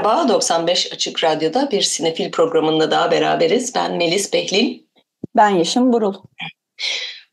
[0.00, 3.74] Merhaba, 95 Açık Radyo'da bir sinefil programında daha beraberiz.
[3.74, 4.82] Ben Melis Behlil.
[5.36, 6.14] Ben Yeşim Burul.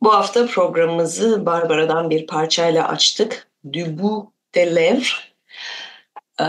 [0.01, 3.51] Bu hafta programımızı Barbara'dan bir parçayla açtık.
[3.73, 5.11] Du bout de lèvres.
[6.41, 6.45] Ee,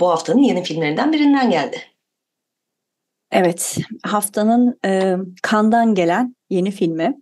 [0.00, 1.82] bu haftanın yeni filmlerinden birinden geldi.
[3.30, 7.20] Evet, haftanın e, Kan'dan gelen yeni filmi.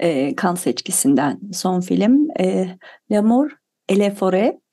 [0.00, 2.28] E, kan seçkisinden son film.
[2.40, 2.66] E,
[3.10, 3.50] L'amour
[3.88, 4.63] et les forêts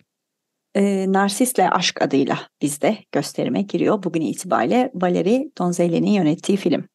[0.76, 4.04] e, Narsis'le Aşk adıyla bizde gösterime giriyor.
[4.04, 6.88] Bugün itibariyle Valeri Donzelli'nin yönettiği film.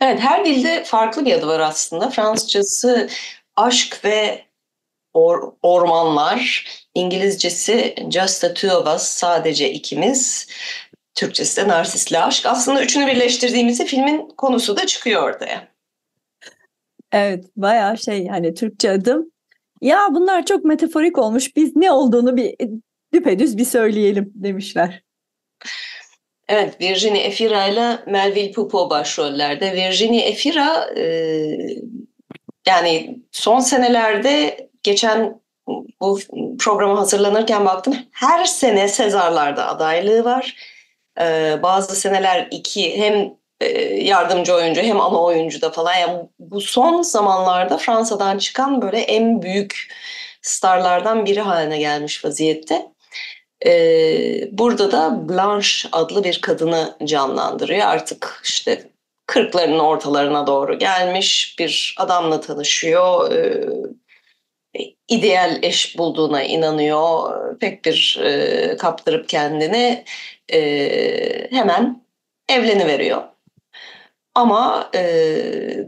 [0.00, 2.10] Evet her dilde farklı bir adı var aslında.
[2.10, 3.08] Fransızcası
[3.56, 4.44] aşk ve
[5.14, 6.66] or, ormanlar.
[6.94, 10.48] İngilizcesi Just the Two of Us sadece ikimiz.
[11.14, 12.46] Türkçesi de Narsis'le Aşk.
[12.46, 15.68] Aslında üçünü birleştirdiğimizde filmin konusu da çıkıyor ortaya.
[17.12, 19.30] Evet bayağı şey hani Türkçe adım
[19.80, 22.54] ya bunlar çok metaforik olmuş biz ne olduğunu bir
[23.12, 25.02] düpedüz bir söyleyelim demişler.
[26.48, 29.72] Evet, Virginie Efira ile Melville Poupeau başrollerde.
[29.72, 31.04] Virginie Efira e,
[32.66, 35.40] yani son senelerde geçen
[36.00, 36.18] bu
[36.58, 40.56] programa hazırlanırken baktım her sene Sezar'larda adaylığı var.
[41.20, 43.36] E, bazı seneler iki hem e,
[43.94, 45.94] yardımcı oyuncu hem ana oyuncu da falan.
[45.94, 49.94] Yani bu son zamanlarda Fransa'dan çıkan böyle en büyük
[50.42, 52.86] starlardan biri haline gelmiş vaziyette.
[53.66, 57.86] Ee, burada da Blanche adlı bir kadını canlandırıyor.
[57.86, 58.90] Artık işte
[59.26, 63.32] kırklarının ortalarına doğru gelmiş bir adamla tanışıyor.
[63.32, 63.68] Ee,
[65.08, 67.58] ideal eş bulduğuna inanıyor.
[67.58, 70.04] Pek bir e, kaptırıp kendini
[70.52, 70.60] e,
[71.50, 72.02] hemen
[72.48, 73.22] evleniveriyor.
[74.36, 75.00] Ama e,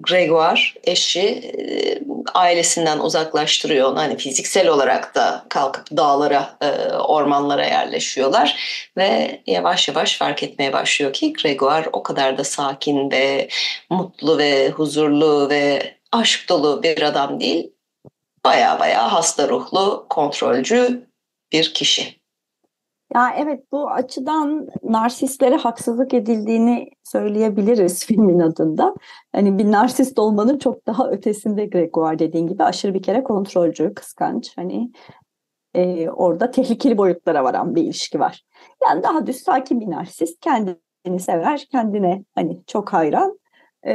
[0.01, 1.99] Gregoire eşi e,
[2.35, 3.97] ailesinden uzaklaştırıyor.
[3.97, 8.57] Hani fiziksel olarak da kalkıp dağlara, e, ormanlara yerleşiyorlar.
[8.97, 13.49] Ve yavaş yavaş fark etmeye başlıyor ki Gregoire o kadar da sakin ve
[13.91, 17.73] mutlu ve huzurlu ve aşk dolu bir adam değil.
[18.45, 21.07] Baya baya hasta ruhlu, kontrolcü
[21.53, 22.18] bir kişi.
[23.15, 28.95] Ya evet bu açıdan narsistlere haksızlık edildiğini söyleyebiliriz filmin adında.
[29.33, 34.53] Hani bir narsist olmanın çok daha ötesinde Gregoire dediğin gibi aşırı bir kere kontrolcü, kıskanç.
[34.57, 34.93] Hani
[35.75, 38.43] e, orada tehlikeli boyutlara varan bir ilişki var.
[38.83, 43.39] Yani daha düz sakin bir narsist kendini sever, kendine hani çok hayran.
[43.87, 43.93] E,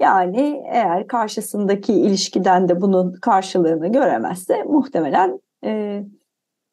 [0.00, 6.02] yani eğer karşısındaki ilişkiden de bunun karşılığını göremezse muhtemelen e,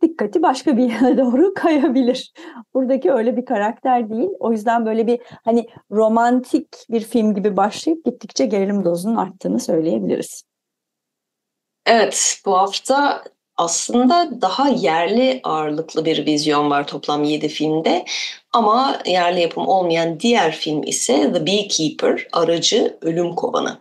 [0.02, 2.34] dikkati başka bir yere doğru kayabilir.
[2.74, 4.30] Buradaki öyle bir karakter değil.
[4.40, 10.44] O yüzden böyle bir hani romantik bir film gibi başlayıp gittikçe gerilim dozunun arttığını söyleyebiliriz.
[11.86, 13.24] Evet, bu hafta
[13.58, 18.06] aslında daha yerli ağırlıklı bir vizyon var toplam 7 filmde.
[18.54, 23.78] Ama yerli yapım olmayan diğer film ise The Beekeeper, Aracı Ölüm Kovanı.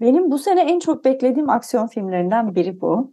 [0.00, 3.12] Benim bu sene en çok beklediğim aksiyon filmlerinden biri bu.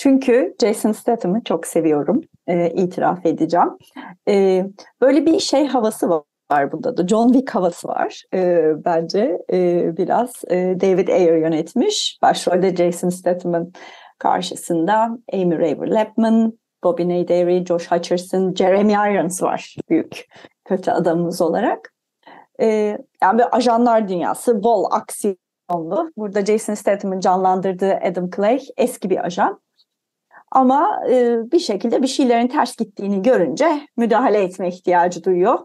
[0.00, 3.68] Çünkü Jason Statham'ı çok seviyorum, e, itiraf edeceğim.
[4.28, 4.66] E,
[5.00, 7.08] böyle bir şey havası var var bunda da.
[7.08, 9.38] John Wick havası var e, bence.
[9.52, 12.18] E, biraz e, David Ayer yönetmiş.
[12.22, 13.72] Başrolde Jason Statham'ın
[14.18, 20.26] karşısında Amy Raver Lapman, Bobby Naderi, Josh Hutcherson, Jeremy Irons var büyük
[20.64, 21.92] kötü adamımız olarak.
[22.60, 22.66] E,
[23.22, 26.12] yani bir ajanlar dünyası, bol aksiyonlu.
[26.16, 29.60] Burada Jason Statham'ın canlandırdığı Adam Clay eski bir ajan.
[30.50, 35.58] Ama e, bir şekilde bir şeylerin ters gittiğini görünce müdahale etme ihtiyacı duyuyor.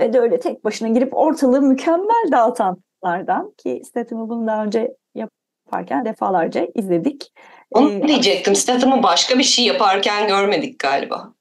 [0.00, 6.04] Ve de öyle tek başına girip ortalığı mükemmel dağıtanlardan ki Statham'ı bunu daha önce yaparken
[6.04, 7.32] defalarca izledik.
[7.70, 8.54] Onu ee, diyecektim.
[8.54, 11.32] Statham'ı başka bir şey yaparken görmedik galiba.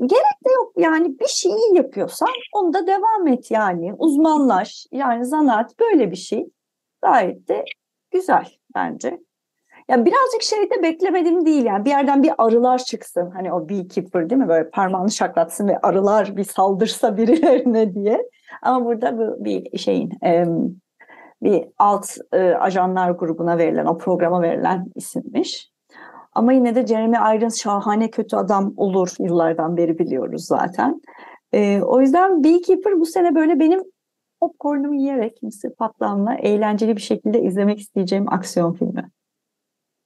[0.00, 6.10] Gerek de yok yani bir şeyi yapıyorsan onda devam et yani uzmanlaş yani zanaat böyle
[6.10, 6.46] bir şey
[7.02, 7.64] gayet de
[8.10, 9.20] güzel bence.
[9.88, 14.30] Ya birazcık şey de beklemedim değil yani bir yerden bir arılar çıksın hani o beekeeper
[14.30, 18.28] değil mi böyle parmağını şaklatsın ve arılar bir saldırsa birilerine diye.
[18.62, 20.44] Ama burada bu bir şeyin e,
[21.42, 25.70] bir alt e, ajanlar grubuna verilen o programa verilen isimmiş.
[26.32, 31.00] Ama yine de Jeremy Irons şahane kötü adam olur yıllardan beri biliyoruz zaten.
[31.52, 33.80] E, o yüzden Beekeeper bu sene böyle benim
[34.40, 39.10] popcornumu yiyerek mısır patlağımla eğlenceli bir şekilde izlemek isteyeceğim aksiyon filmi.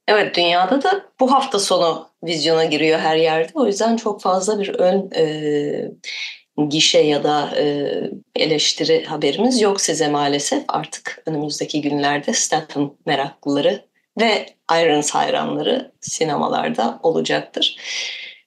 [0.09, 3.53] Evet dünyada da bu hafta sonu vizyona giriyor her yerde.
[3.55, 7.93] O yüzden çok fazla bir ön e, gişe ya da e,
[8.37, 10.65] eleştiri haberimiz yok size maalesef.
[10.69, 13.85] Artık önümüzdeki günlerde Statham meraklıları
[14.21, 17.77] ve Irons hayranları sinemalarda olacaktır.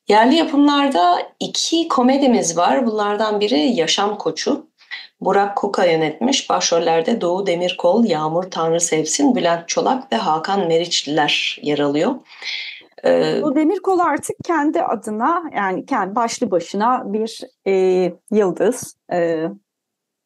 [0.08, 2.86] Yerli yapımlarda iki komedimiz var.
[2.86, 4.71] Bunlardan biri Yaşam Koçu.
[5.22, 6.50] Burak Kuka yönetmiş.
[6.50, 12.16] Başrollerde Doğu Demirkol, Yağmur Tanrı Sevsin, Bülent Çolak ve Hakan Meriçliler yer alıyor.
[13.06, 17.74] Ee, Bu Demirkol artık kendi adına yani kendi başlı başına bir e,
[18.32, 18.96] yıldız.
[19.14, 19.48] E,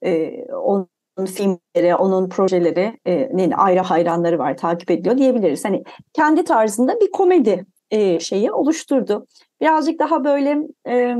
[0.05, 0.87] e, onun
[1.25, 5.65] filmleri, onun projeleri e, ayrı hayranları var, takip ediyor diyebiliriz.
[5.65, 5.83] Hani
[6.13, 9.27] kendi tarzında bir komedi e, şeyi oluşturdu.
[9.61, 10.57] Birazcık daha böyle
[10.87, 11.15] e,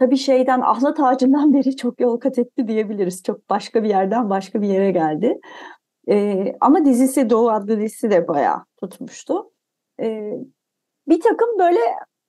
[0.00, 3.22] tabii şeyden ahlat ağacından beri çok yol kat etti diyebiliriz.
[3.22, 5.40] Çok başka bir yerden başka bir yere geldi.
[6.08, 9.50] E, ama dizisi Doğu adlı dizisi de bayağı tutmuştu.
[10.00, 10.32] E,
[11.08, 11.80] bir takım böyle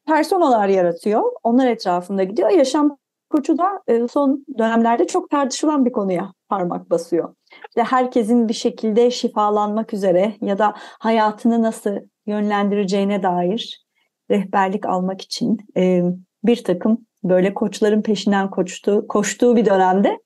[0.07, 1.31] personalar yaratıyor.
[1.43, 2.49] Onlar etrafında gidiyor.
[2.49, 2.97] Yaşam
[3.29, 7.35] koçu da e, son dönemlerde çok tartışılan bir konuya parmak basıyor.
[7.69, 11.91] İşte herkesin bir şekilde şifalanmak üzere ya da hayatını nasıl
[12.25, 13.85] yönlendireceğine dair
[14.31, 16.03] rehberlik almak için e,
[16.43, 20.19] bir takım böyle koçların peşinden koştuğu, koştuğu bir dönemde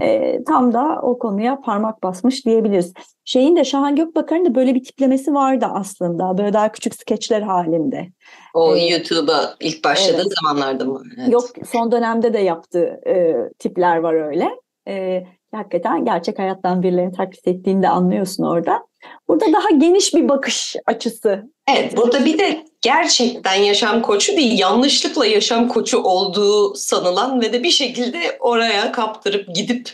[0.00, 2.92] e, tam da o konuya parmak basmış diyebiliriz.
[3.24, 6.38] Şeyin de Şahan Gökbakar'ın da böyle bir tiplemesi vardı aslında.
[6.38, 8.08] Böyle daha küçük skeçler halinde.
[8.54, 10.32] O ee, YouTube'a ilk başladığı evet.
[10.42, 11.02] zamanlarda mı?
[11.18, 11.32] Evet.
[11.32, 14.50] Yok son dönemde de yaptığı e, tipler var öyle.
[14.88, 15.24] E,
[15.54, 18.86] hakikaten gerçek hayattan birilerini taklit ettiğini de anlıyorsun orada.
[19.28, 21.50] Burada daha geniş bir bakış açısı.
[21.74, 27.62] Evet burada bir de gerçekten yaşam koçu değil yanlışlıkla yaşam koçu olduğu sanılan ve de
[27.62, 29.90] bir şekilde oraya kaptırıp gidip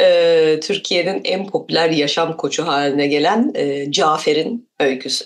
[0.00, 5.24] e, Türkiye'nin en popüler yaşam koçu haline gelen e, Cafer'in öyküsü.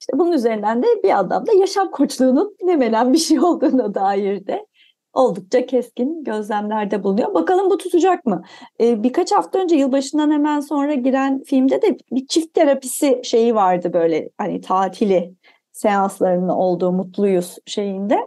[0.00, 4.66] İşte bunun üzerinden de bir adam da yaşam koçluğunun bilemelen bir şey olduğuna dair de
[5.12, 7.34] oldukça keskin gözlemlerde bulunuyor.
[7.34, 8.42] Bakalım bu tutacak mı?
[8.80, 13.92] Ee, birkaç hafta önce yılbaşından hemen sonra giren filmde de bir çift terapisi şeyi vardı
[13.92, 15.34] böyle hani tatili
[15.80, 18.18] seanslarının olduğu mutluyuz şeyinde.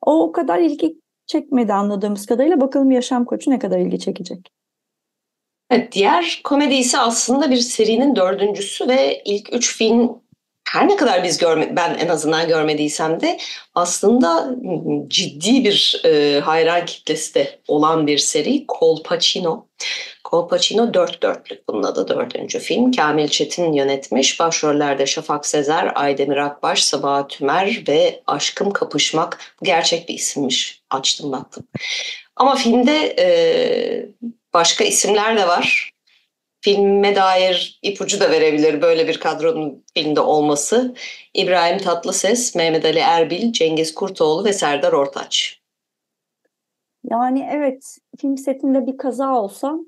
[0.00, 0.96] O o kadar ilgi
[1.26, 2.60] çekmedi anladığımız kadarıyla.
[2.60, 4.52] Bakalım Yaşam Koçu ne kadar ilgi çekecek.
[5.70, 10.22] Evet, diğer komedi ise aslında bir serinin dördüncüsü ve ilk üç film
[10.72, 13.38] her ne kadar biz görme, ben en azından görmediysem de
[13.74, 14.50] aslında
[15.08, 19.66] ciddi bir e, hayran kitlesi de olan bir seri Colpacino.
[20.24, 22.92] Colpacino dört dörtlük bunun adı dördüncü film.
[22.92, 24.40] Kamil Çetin yönetmiş.
[24.40, 29.38] Başrollerde Şafak Sezer, Aydemir Akbaş, Sabahat Tümer ve Aşkım Kapışmak.
[29.62, 30.82] Gerçek bir isimmiş.
[30.90, 31.64] Açtım baktım.
[32.36, 33.28] Ama filmde e,
[34.54, 35.90] başka isimler de var
[36.60, 40.94] filme dair ipucu da verebilir böyle bir kadronun filmde olması.
[41.34, 45.60] İbrahim Tatlıses, Mehmet Ali Erbil, Cengiz Kurtoğlu ve Serdar Ortaç.
[47.04, 49.78] Yani evet film setinde bir kaza olsa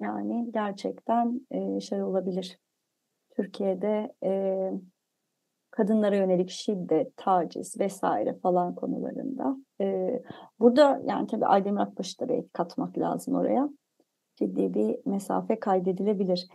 [0.00, 2.58] yani gerçekten e, şey olabilir.
[3.36, 4.60] Türkiye'de e,
[5.70, 9.56] kadınlara yönelik şiddet, taciz vesaire falan konularında.
[9.80, 10.18] E,
[10.60, 13.68] burada yani tabii Aydemir Akbaş'ı da bir katmak lazım oraya
[14.36, 16.48] ciddi bir mesafe kaydedilebilir.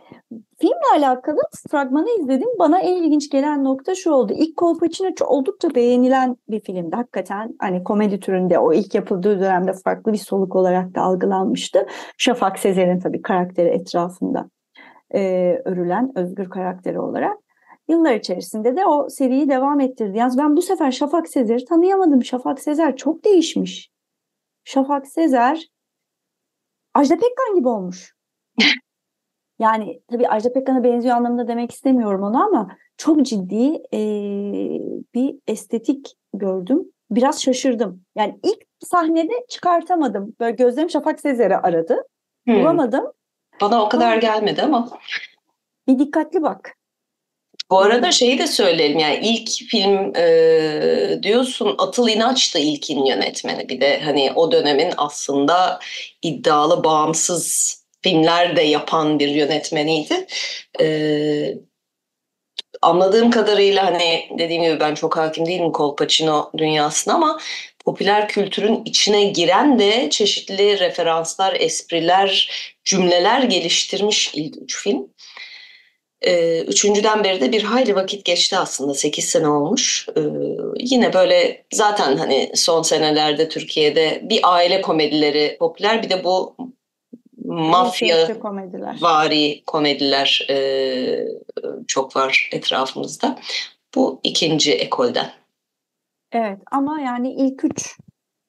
[0.58, 2.48] Filmle alakalı fragmanı izledim.
[2.58, 4.32] Bana en ilginç gelen nokta şu oldu.
[4.36, 6.96] İlk Kolpaçino oldukça beğenilen bir filmdi.
[6.96, 11.86] Hakikaten hani komedi türünde o ilk yapıldığı dönemde farklı bir soluk olarak da algılanmıştı.
[12.18, 14.50] Şafak Sezer'in tabii karakteri etrafında
[15.14, 17.38] e, örülen özgür karakteri olarak.
[17.88, 20.18] Yıllar içerisinde de o seriyi devam ettirdi.
[20.18, 22.24] Yalnız ben bu sefer Şafak Sezer'i tanıyamadım.
[22.24, 23.90] Şafak Sezer çok değişmiş.
[24.64, 25.68] Şafak Sezer
[26.98, 28.14] Ajda Pekkan gibi olmuş.
[29.58, 34.00] yani tabii Ajda Pekkan'a benziyor anlamında demek istemiyorum onu ama çok ciddi e,
[35.14, 36.92] bir estetik gördüm.
[37.10, 38.04] Biraz şaşırdım.
[38.14, 40.36] Yani ilk sahnede çıkartamadım.
[40.40, 42.02] Böyle gözlerim Şafak Sezer'i aradı.
[42.46, 42.60] Hmm.
[42.60, 43.12] Bulamadım.
[43.60, 44.88] Bana o kadar gelmedi ama.
[45.86, 46.77] Bir dikkatli bak.
[47.70, 53.68] Bu arada şeyi de söyleyelim yani ilk film e, diyorsun Atıl İnaç da ilkin yönetmeni
[53.68, 55.80] bir de hani o dönemin aslında
[56.22, 60.26] iddialı bağımsız filmler de yapan bir yönetmeniydi.
[60.80, 60.88] E,
[62.82, 67.38] anladığım kadarıyla hani dediğim gibi ben çok hakim değilim Colpacino dünyasına ama
[67.84, 72.50] popüler kültürün içine giren de çeşitli referanslar, espriler,
[72.84, 75.08] cümleler geliştirmiş ilk üç film.
[76.22, 78.94] Ee, üçüncüden beri de bir hayli vakit geçti aslında.
[78.94, 80.08] Sekiz sene olmuş.
[80.16, 80.20] Ee,
[80.78, 86.02] yine böyle zaten hani son senelerde Türkiye'de bir aile komedileri popüler.
[86.02, 86.56] Bir de bu
[87.44, 88.98] mafya komediler.
[89.00, 90.58] vari komediler e,
[91.86, 93.38] çok var etrafımızda.
[93.94, 95.30] Bu ikinci ekolden.
[96.32, 97.96] Evet ama yani ilk üç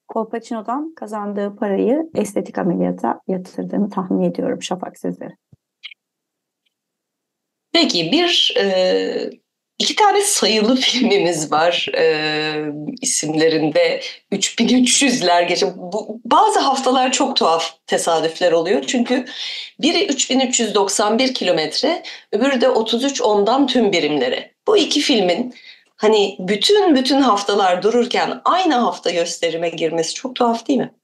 [0.08, 5.36] Kolpaçino'dan kazandığı parayı estetik ameliyata yatırdığını tahmin ediyorum Şafak sizlere.
[7.72, 9.30] Peki bir e,
[9.78, 14.00] iki tane sayılı filmimiz var e, isimlerinde
[14.32, 15.72] 3300'ler geçiyor.
[15.76, 19.24] Bu, bazı haftalar çok tuhaf tesadüfler oluyor çünkü
[19.80, 24.54] biri 3391 kilometre öbürü de 33 ondan tüm birimleri.
[24.66, 25.54] Bu iki filmin
[25.96, 30.94] hani bütün bütün haftalar dururken aynı hafta gösterime girmesi çok tuhaf değil mi?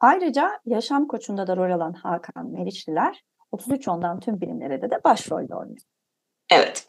[0.00, 5.80] Ayrıca Yaşam Koçu'nda da rol alan Hakan Meriçliler 33 ondan tüm birimlerde de başrolde oynuyor.
[6.50, 6.86] Evet.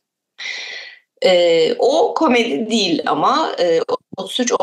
[1.26, 3.80] Ee, o komedi değil ama e,
[4.18, 4.54] 33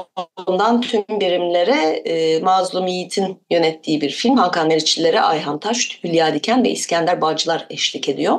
[0.47, 4.37] ondan tüm birimlere e, Mazlum Yiğit'in yönettiği bir film.
[4.37, 8.39] Hakan Meriçlilere Ayhan Taş, Hülya Diken ve İskender Bağcılar eşlik ediyor.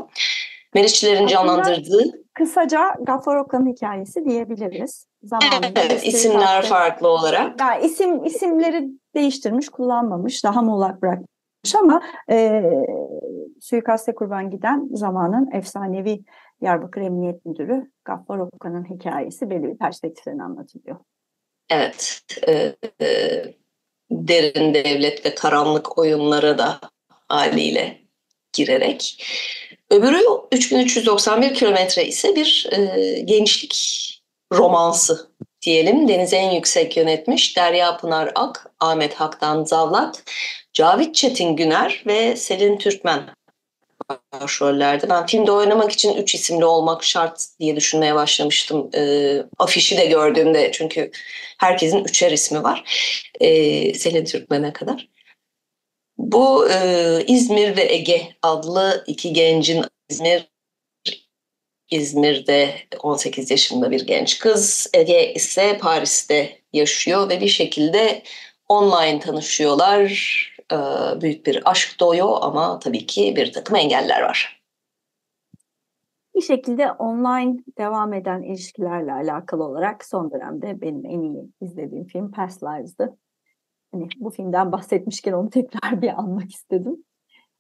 [0.74, 5.08] Meriçlilerin canlandırdığı Kısaca Gaffar Okan'ın hikayesi diyebiliriz.
[5.24, 7.60] Zamanında evet, isimler suikastı- farklı olarak.
[7.60, 11.33] Yani isim isimleri değiştirmiş, kullanmamış, daha muğlak bırakmış
[11.76, 12.64] ama e,
[13.62, 16.24] suikaste kurban giden zamanın efsanevi
[16.62, 20.98] Diyarbakır Emniyet Müdürü Gaffar Okan'ın hikayesi belli bir perspektiften anlatılıyor.
[21.70, 22.22] Evet.
[22.48, 23.44] e, e,
[24.12, 28.02] derin devlet ve karanlık oyunlara da haliyle
[28.54, 29.26] girerek.
[29.90, 30.20] Öbürü
[30.52, 34.10] 3391 kilometre ise bir e, gençlik
[34.54, 36.08] romansı diyelim.
[36.08, 40.24] Deniz en yüksek yönetmiş Derya Pınar Ak, Ahmet Hak'tan Zavlat,
[40.74, 43.30] Cavit Çetin Güner ve Selin Türkmen
[44.42, 45.10] başrollerde.
[45.10, 48.90] Ben filmde oynamak için üç isimli olmak şart diye düşünmeye başlamıştım.
[48.96, 51.12] E, afişi de gördüğümde çünkü
[51.58, 52.84] herkesin üçer ismi var.
[53.40, 55.10] E, Selin Türkmen'e kadar.
[56.18, 56.78] Bu e,
[57.28, 60.48] İzmir ve Ege adlı iki gencin İzmir
[61.92, 64.88] İzmir'de 18 yaşında bir genç kız.
[64.94, 68.24] Ege ise Paris'te yaşıyor ve bir şekilde
[68.70, 70.53] online tanışıyorlar.
[70.74, 74.64] Ee, büyük bir aşk doğuyor ama tabii ki bir takım engeller var.
[76.36, 82.32] Bir şekilde online devam eden ilişkilerle alakalı olarak son dönemde benim en iyi izlediğim film
[82.32, 83.18] Past Lives'dı.
[83.92, 87.04] Hani bu filmden bahsetmişken onu tekrar bir anmak istedim.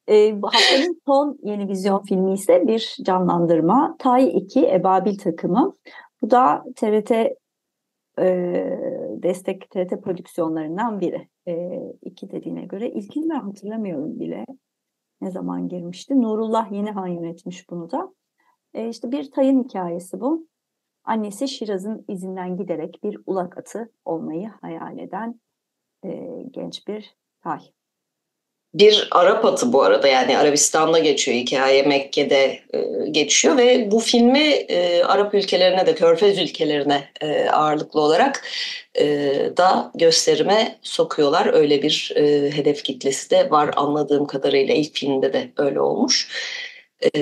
[0.09, 3.95] Bu haftanın son yeni vizyon filmi ise bir canlandırma.
[3.99, 5.75] Tay 2 Ebabil Takımı.
[6.21, 7.11] Bu da TRT
[8.19, 8.25] e,
[9.23, 11.27] destek TRT prodüksiyonlarından biri.
[11.47, 12.89] E, iki dediğine göre.
[12.89, 14.45] İlkini ben hatırlamıyorum bile.
[15.21, 16.21] Ne zaman girmişti.
[16.21, 18.13] Nurullah Yenihan yönetmiş bunu da.
[18.73, 20.47] E, işte bir tayın hikayesi bu.
[21.03, 25.41] Annesi Şiraz'ın izinden giderek bir ulak atı olmayı hayal eden
[26.05, 27.59] e, genç bir tay.
[28.73, 34.47] Bir Arap atı bu arada yani Arabistan'da geçiyor hikaye Mekke'de e, geçiyor ve bu filmi
[34.47, 38.45] e, Arap ülkelerine de Körfez ülkelerine e, ağırlıklı olarak
[38.95, 39.05] e,
[39.57, 41.53] da gösterime sokuyorlar.
[41.53, 46.27] Öyle bir e, hedef kitlesi de var anladığım kadarıyla ilk filmde de öyle olmuş.
[47.15, 47.19] E,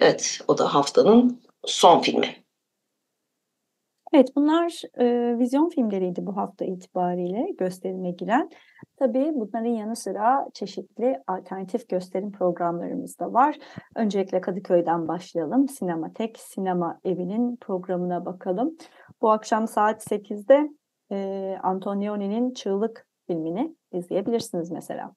[0.00, 2.36] evet o da haftanın son filmi.
[4.12, 8.50] Evet bunlar e, vizyon filmleriydi bu hafta itibariyle gösterime giren.
[8.96, 13.58] Tabii bunların yanı sıra çeşitli alternatif gösterim programlarımız da var.
[13.96, 15.68] Öncelikle Kadıköy'den başlayalım.
[15.68, 18.76] Sinematek Sinema Evi'nin programına bakalım.
[19.22, 20.68] Bu akşam saat 8'de
[21.12, 25.14] e, Antonioni'nin Çığlık filmini izleyebilirsiniz mesela.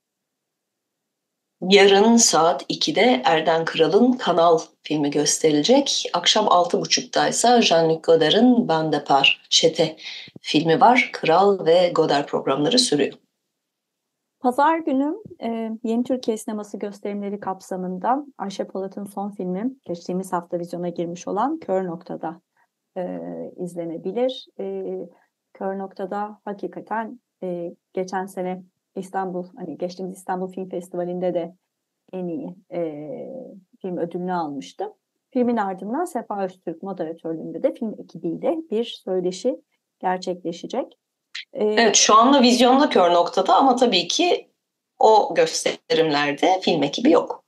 [1.69, 6.05] Yarın saat 2'de Erden Kral'ın Kanal filmi gösterilecek.
[6.13, 9.95] Akşam 6.30'da ise Jean-Luc Godard'ın Ben de Par Çete
[10.41, 11.09] filmi var.
[11.13, 13.13] Kral ve Godard programları sürüyor.
[14.39, 20.89] Pazar günü e, Yeni Türkiye Sineması gösterimleri kapsamında Ayşe Polat'ın son filmi geçtiğimiz hafta vizyona
[20.89, 22.41] girmiş olan Kör Nokta'da
[22.97, 23.19] e,
[23.57, 24.45] izlenebilir.
[24.59, 24.83] E,
[25.53, 28.63] Kör Nokta'da hakikaten e, geçen sene
[28.95, 31.55] İstanbul, hani geçtiğimiz İstanbul Film Festivali'nde de
[32.13, 32.81] en iyi e,
[33.81, 34.93] film ödülünü almıştı.
[35.33, 39.61] Filmin ardından Sefa Öztürk moderatörlüğünde de film ekibiyle bir söyleşi
[39.99, 40.99] gerçekleşecek.
[41.53, 44.49] E, Evet şu anda vizyonda kör noktada ama tabii ki
[44.99, 47.43] o gösterimlerde film ekibi yok.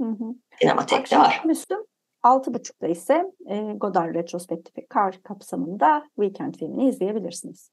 [0.00, 0.34] hı hı.
[0.60, 1.42] Sinematek'te var.
[1.44, 1.78] Müslüm
[2.24, 7.70] 6.30'da ise e, Godard Retrospektifi Kar kapsamında Weekend filmini izleyebilirsiniz.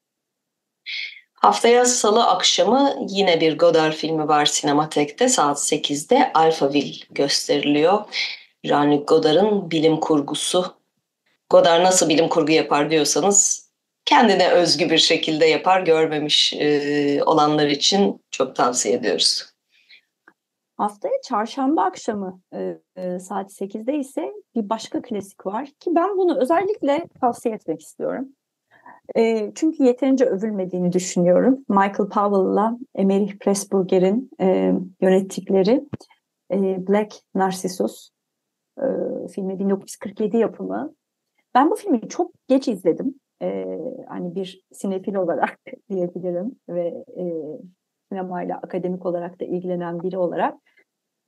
[1.46, 8.00] Haftaya salı akşamı yine bir Godard filmi var Sinematek'te saat 8'de Alphaville gösteriliyor.
[8.64, 10.66] Jean-Luc Godard'ın bilim kurgusu.
[11.50, 13.70] Godard nasıl bilim kurgu yapar diyorsanız
[14.06, 19.46] kendine özgü bir şekilde yapar görmemiş e, olanlar için çok tavsiye ediyoruz.
[20.78, 26.40] Haftaya çarşamba akşamı e, e, saat 8'de ise bir başka klasik var ki ben bunu
[26.42, 28.28] özellikle tavsiye etmek istiyorum.
[29.18, 31.66] E, çünkü yeterince övülmediğini düşünüyorum.
[31.70, 35.86] Michael Powell'la Emerich Pressburger'in e, yönettikleri
[36.52, 38.10] e, Black Narcissus
[38.78, 38.86] e,
[39.28, 40.94] filmi 1947 yapımı.
[41.56, 43.16] Ben bu filmi çok geç izledim.
[43.42, 43.66] E,
[44.08, 45.60] hani bir sinefil olarak
[45.90, 47.24] diyebilirim ve e,
[48.10, 50.56] sinemayla akademik olarak da ilgilenen biri olarak.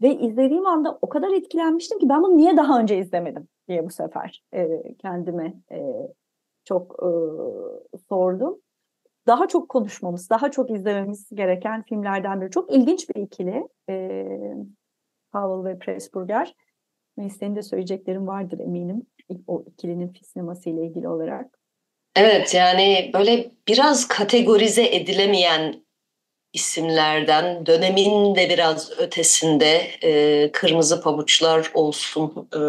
[0.01, 3.89] Ve izlediğim anda o kadar etkilenmiştim ki ben bunu niye daha önce izlemedim diye bu
[3.89, 5.77] sefer e, kendime e,
[6.67, 7.09] çok e,
[8.09, 8.61] sordum.
[9.27, 12.51] Daha çok konuşmamız, daha çok izlememiz gereken filmlerden biri.
[12.51, 13.67] Çok ilginç bir ikili.
[13.89, 14.23] E,
[15.31, 16.55] Powell ve Pressburger.
[17.17, 19.01] Ve senin de söyleyeceklerin vardır eminim.
[19.47, 21.59] O ikilinin sineması ile ilgili olarak.
[22.15, 25.85] Evet yani böyle biraz kategorize edilemeyen
[26.53, 32.59] isimlerden dönemin de biraz ötesinde e, kırmızı pabuçlar olsun e,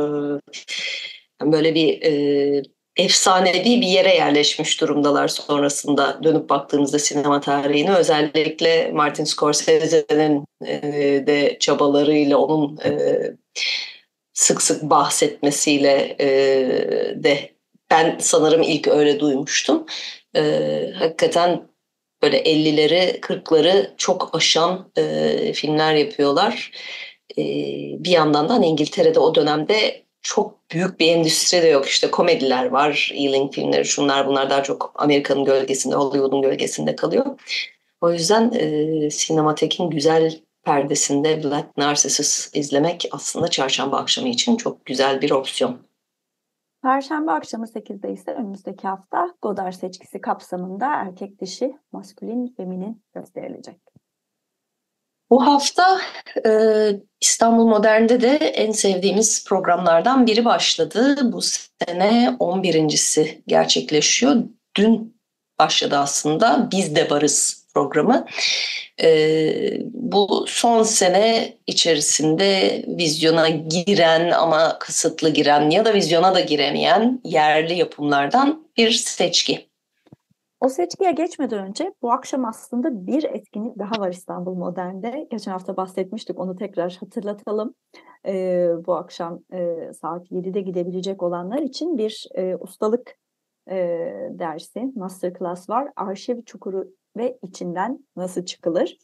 [1.53, 2.63] böyle bir e,
[2.99, 10.83] efsanevi bir yere yerleşmiş durumdalar sonrasında dönüp baktığımızda sinema tarihine özellikle Martin Scorsese'nin e,
[11.27, 13.21] de çabalarıyla onun e,
[14.33, 16.29] sık sık bahsetmesiyle e,
[17.25, 17.53] de
[17.91, 19.87] ben sanırım ilk öyle duymuştum.
[20.95, 21.69] Hakikaten
[22.23, 24.93] böyle 50'leri 40'ları çok aşan
[25.55, 26.73] filmler yapıyorlar.
[27.99, 31.87] Bir yandan da hani İngiltere'de o dönemde çok büyük bir endüstri de yok.
[31.87, 37.27] İşte komediler var, Ealing filmleri, şunlar bunlar daha çok Amerika'nın gölgesinde, Hollywood'un gölgesinde kalıyor.
[38.01, 45.23] O yüzden e, Sinematek'in güzel perdesinde Black Narcissus izlemek aslında çarşamba akşamı için çok güzel
[45.23, 45.79] bir opsiyon.
[46.83, 53.81] Perşembe akşamı 8'de ise önümüzdeki hafta Godard seçkisi kapsamında erkek dişi, maskülin, feminin gösterilecek.
[55.31, 56.01] Bu hafta
[56.47, 56.51] e,
[57.21, 61.33] İstanbul Modern'de de en sevdiğimiz programlardan biri başladı.
[61.33, 64.37] Bu sene 11.si gerçekleşiyor.
[64.77, 65.19] Dün
[65.59, 68.27] başladı aslında Biz de Varız programı.
[69.03, 69.09] E,
[69.93, 77.75] bu son sene içerisinde vizyona giren ama kısıtlı giren ya da vizyona da giremeyen yerli
[77.75, 79.68] yapımlardan bir seçki.
[80.61, 85.27] O seçkiye geçmeden önce bu akşam aslında bir etkinlik daha var İstanbul Modern'de.
[85.31, 87.75] Geçen hafta bahsetmiştik onu tekrar hatırlatalım.
[88.27, 93.19] Ee, bu akşam e, saat 7'de gidebilecek olanlar için bir e, ustalık
[93.71, 93.77] e,
[94.31, 95.89] dersi, masterclass var.
[95.97, 96.85] Arşiv çukuru
[97.17, 98.99] ve içinden nasıl çıkılır?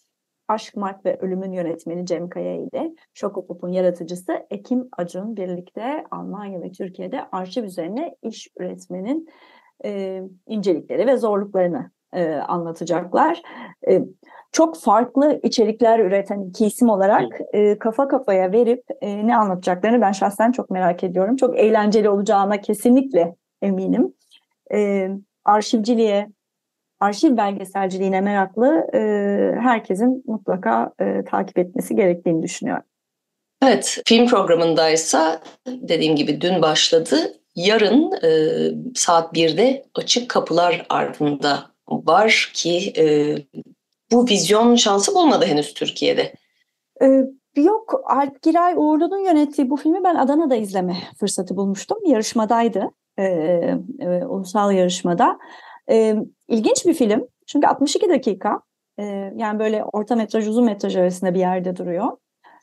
[0.49, 6.73] Aşk, Mark ve Ölümün yönetmeni Cem Kaya ile Şokopop'un yaratıcısı Ekim Acun birlikte Almanya ve
[6.73, 9.29] Türkiye'de arşiv üzerine iş üretmenin
[9.85, 13.43] e, incelikleri ve zorluklarını e, anlatacaklar.
[13.89, 14.03] E,
[14.53, 20.13] çok farklı içerikler üreten iki isim olarak e, kafa kafaya verip e, ne anlatacaklarını ben
[20.13, 21.37] şahsen çok merak ediyorum.
[21.37, 24.15] Çok eğlenceli olacağına kesinlikle eminim.
[24.73, 25.09] E,
[25.45, 26.31] arşivciliğe,
[27.01, 29.01] arşiv belgeselciliğine meraklı e,
[29.61, 32.85] herkesin mutlaka e, takip etmesi gerektiğini düşünüyorum.
[33.63, 37.17] Evet, film programındaysa dediğim gibi dün başladı.
[37.57, 38.31] Yarın e,
[38.95, 43.37] saat 1'de Açık Kapılar ardında var ki e,
[44.13, 46.35] bu vizyon şansı bulmadı henüz Türkiye'de.
[47.03, 47.25] Ee,
[47.57, 51.99] yok, Alp Giray Uğurlu'nun yönettiği bu filmi ben Adana'da izleme fırsatı bulmuştum.
[52.07, 53.25] Yarışmadaydı, e,
[54.01, 55.39] e, ulusal yarışmada.
[55.91, 56.17] E,
[56.49, 58.61] ilginç bir film çünkü 62 dakika.
[58.99, 59.05] E,
[59.37, 62.17] yani böyle orta metraj, uzun metraj arasında bir yerde duruyor.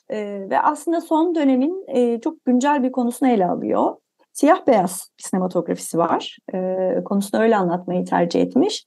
[0.10, 0.18] E,
[0.50, 3.96] ve aslında son dönemin e, çok güncel bir konusunu ele alıyor
[4.34, 6.38] siyah beyaz bir sinematografisi var.
[6.54, 8.86] E, konusunu öyle anlatmayı tercih etmiş.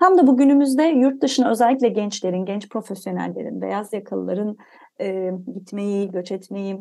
[0.00, 4.56] Tam da bugünümüzde yurt dışına özellikle gençlerin, genç profesyonellerin, beyaz yakalıların
[5.00, 6.78] e, gitmeyi, göç etmeyi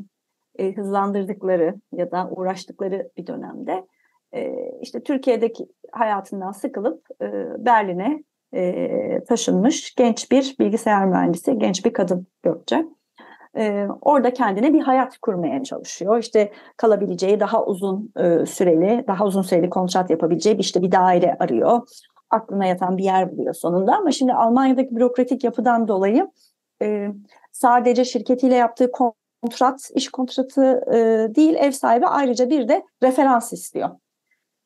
[0.59, 3.85] e, hızlandırdıkları ya da uğraştıkları bir dönemde
[4.33, 7.25] e, işte Türkiye'deki hayatından sıkılıp e,
[7.65, 12.85] Berlin'e e, taşınmış genç bir bilgisayar mühendisi, genç bir kadın Gökçe
[13.57, 16.17] e, orada kendine bir hayat kurmaya çalışıyor.
[16.17, 21.81] İşte kalabileceği daha uzun e, süreli, daha uzun süreli kontrat yapabileceği işte bir daire arıyor.
[22.29, 26.31] Aklına yatan bir yer buluyor sonunda ama şimdi Almanya'daki bürokratik yapıdan dolayı
[26.81, 27.07] e,
[27.51, 30.97] sadece şirketiyle yaptığı kontrat, iş kontratı e,
[31.35, 33.89] değil ev sahibi ayrıca bir de referans istiyor.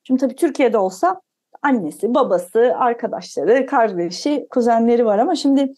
[0.03, 1.21] Şimdi tabii Türkiye'de olsa
[1.61, 5.73] annesi, babası, arkadaşları, kardeşi, kuzenleri var ama şimdi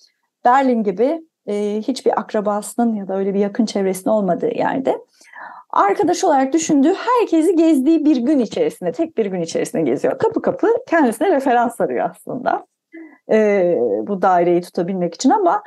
[0.45, 4.97] Berlin gibi e, hiçbir akrabasının ya da öyle bir yakın çevresinin olmadığı yerde
[5.69, 10.17] arkadaş olarak düşündüğü herkesi gezdiği bir gün içerisinde, tek bir gün içerisinde geziyor.
[10.17, 12.65] Kapı kapı kendisine referans arıyor aslında
[13.31, 13.75] e,
[14.07, 15.63] bu daireyi tutabilmek için ama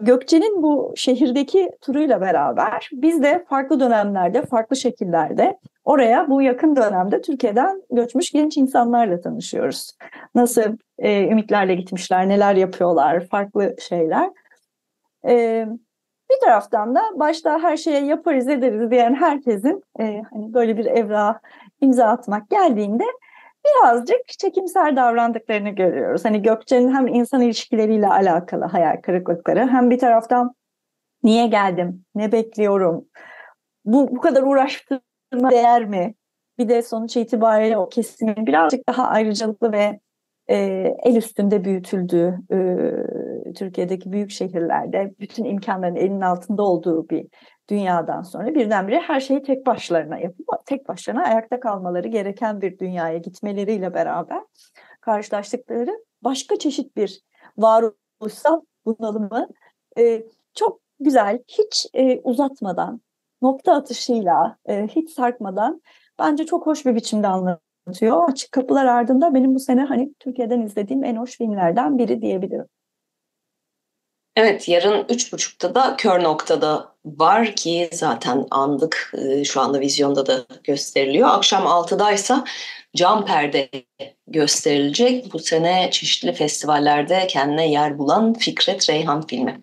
[0.00, 7.20] Gökçe'nin bu şehirdeki turuyla beraber biz de farklı dönemlerde, farklı şekillerde oraya bu yakın dönemde
[7.22, 9.96] Türkiye'den göçmüş genç insanlarla tanışıyoruz.
[10.34, 14.30] Nasıl e, ümitlerle gitmişler, neler yapıyorlar, farklı şeyler.
[15.26, 15.66] E,
[16.30, 21.40] bir taraftan da başta her şeye yaparız ederiz diyen herkesin e, hani böyle bir evra
[21.80, 23.04] imza atmak geldiğinde
[23.64, 26.24] birazcık çekimser davrandıklarını görüyoruz.
[26.24, 30.54] Hani Gökçe'nin hem insan ilişkileriyle alakalı hayal kırıklıkları hem bir taraftan
[31.22, 33.04] niye geldim, ne bekliyorum,
[33.84, 36.14] bu, bu kadar uğraştırma değer mi?
[36.58, 40.00] Bir de sonuç itibariyle o kesimin birazcık daha ayrıcalıklı ve
[40.48, 40.56] e,
[41.04, 47.26] el üstünde büyütüldüğü e, Türkiye'deki büyük şehirlerde bütün imkanların elinin altında olduğu bir
[47.70, 53.18] dünyadan sonra birdenbire her şeyi tek başlarına yapıp tek başlarına ayakta kalmaları gereken bir dünyaya
[53.18, 54.42] gitmeleriyle beraber
[55.00, 57.20] karşılaştıkları başka çeşit bir
[57.56, 59.48] varoluşsal bunalımı
[59.98, 60.22] e,
[60.54, 63.00] çok güzel, hiç e, uzatmadan,
[63.42, 65.82] nokta atışıyla, e, hiç sarkmadan
[66.18, 67.71] bence çok hoş bir biçimde anlatıyor.
[68.28, 72.66] Açık Kapılar Ardında benim bu sene hani Türkiye'den izlediğim en hoş filmlerden biri diyebilirim.
[74.36, 80.26] Evet yarın üç buçukta da kör noktada var ki zaten andık e, şu anda vizyonda
[80.26, 81.28] da gösteriliyor.
[81.28, 82.44] Akşam 6'daysa
[82.96, 83.70] cam perde
[84.26, 85.32] gösterilecek.
[85.32, 89.62] Bu sene çeşitli festivallerde kendine yer bulan Fikret Reyhan filmi.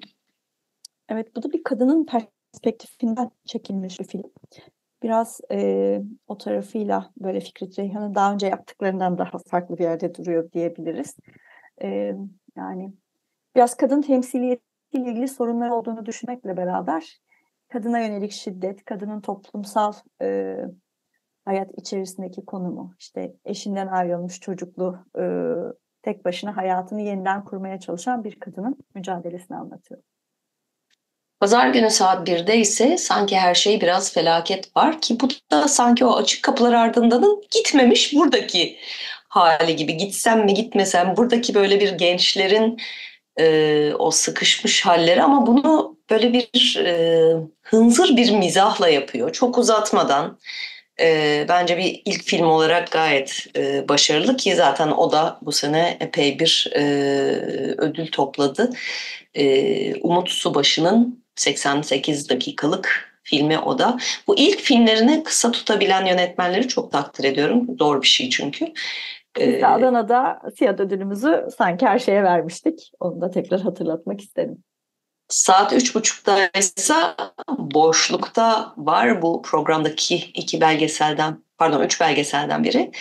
[1.10, 4.24] Evet bu da bir kadının perspektifinden çekilmiş bir film.
[5.04, 10.52] Biraz e, o tarafıyla böyle Fikret Reyhan'ın daha önce yaptıklarından daha farklı bir yerde duruyor
[10.52, 11.16] diyebiliriz.
[11.82, 12.16] E,
[12.58, 12.94] yani
[13.56, 17.20] biraz kadın temsiliyetiyle ilgili sorunlar olduğunu düşünmekle beraber
[17.70, 20.58] kadına yönelik şiddet, kadının toplumsal e,
[21.46, 25.24] hayat içerisindeki konumu, işte eşinden ayrılmış çocuklu, e,
[26.02, 30.02] tek başına hayatını yeniden kurmaya çalışan bir kadının mücadelesini anlatıyor.
[31.40, 36.06] Pazar günü saat 1'de ise sanki her şey biraz felaket var ki bu da sanki
[36.06, 38.78] o açık kapılar ardındanın gitmemiş buradaki
[39.28, 39.98] hali gibi.
[39.98, 42.78] Gitsem mi gitmesem buradaki böyle bir gençlerin
[43.40, 49.32] e, o sıkışmış halleri ama bunu böyle bir e, hınzır bir mizahla yapıyor.
[49.32, 50.40] Çok uzatmadan
[51.00, 55.98] e, bence bir ilk film olarak gayet e, başarılı ki zaten o da bu sene
[56.00, 56.82] epey bir e,
[57.78, 58.70] ödül topladı.
[59.34, 63.98] E, Umut Subaşı'nın 88 dakikalık filmi o da.
[64.28, 67.68] Bu ilk filmlerini kısa tutabilen yönetmenleri çok takdir ediyorum.
[67.80, 68.66] Zor bir şey çünkü.
[69.40, 72.92] Biz de Adana'da Siyah ödülümüzü sanki her şeye vermiştik.
[73.00, 74.64] Onu da tekrar hatırlatmak isterim.
[75.28, 76.94] Saat üç buçukta ise
[77.58, 82.92] boşlukta var bu programdaki iki belgeselden pardon üç belgeselden biri.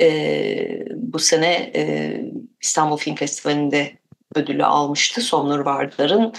[0.00, 2.14] Ee, bu sene e,
[2.60, 3.92] İstanbul Film Festivali'nde
[4.34, 5.20] ödülü almıştı.
[5.20, 6.32] Somnur Vardar'ın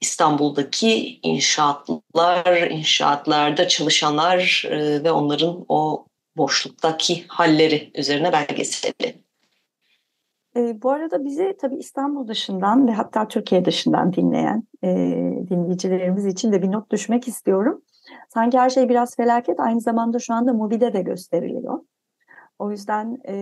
[0.00, 9.24] İstanbul'daki inşaatlar, inşaatlarda çalışanlar e, ve onların o boşluktaki halleri üzerine belgeseli.
[10.56, 14.88] E, bu arada bizi tabii İstanbul dışından ve hatta Türkiye dışından dinleyen e,
[15.50, 17.82] dinleyicilerimiz için de bir not düşmek istiyorum.
[18.28, 21.80] Sanki her şey biraz felaket aynı zamanda şu anda Mubi'de de gösteriliyor.
[22.58, 23.34] O yüzden e,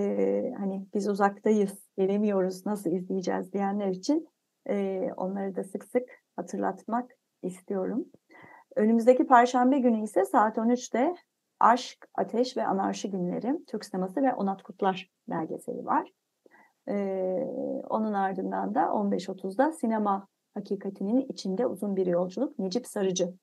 [0.59, 4.29] hani biz uzaktayız, gelemiyoruz, nasıl izleyeceğiz diyenler için
[4.69, 6.03] e, onları da sık sık
[6.39, 7.11] hatırlatmak
[7.43, 8.05] istiyorum.
[8.77, 11.15] Önümüzdeki Perşembe günü ise saat 13'te
[11.61, 16.13] Aşk, Ateş ve Anarşi Günleri Türk Sineması ve Onat Kutlar belgeseli var.
[16.89, 16.95] Ee,
[17.91, 23.35] onun ardından da 15.30'da Sinema Hakikatinin içinde uzun bir yolculuk Necip Sarıcı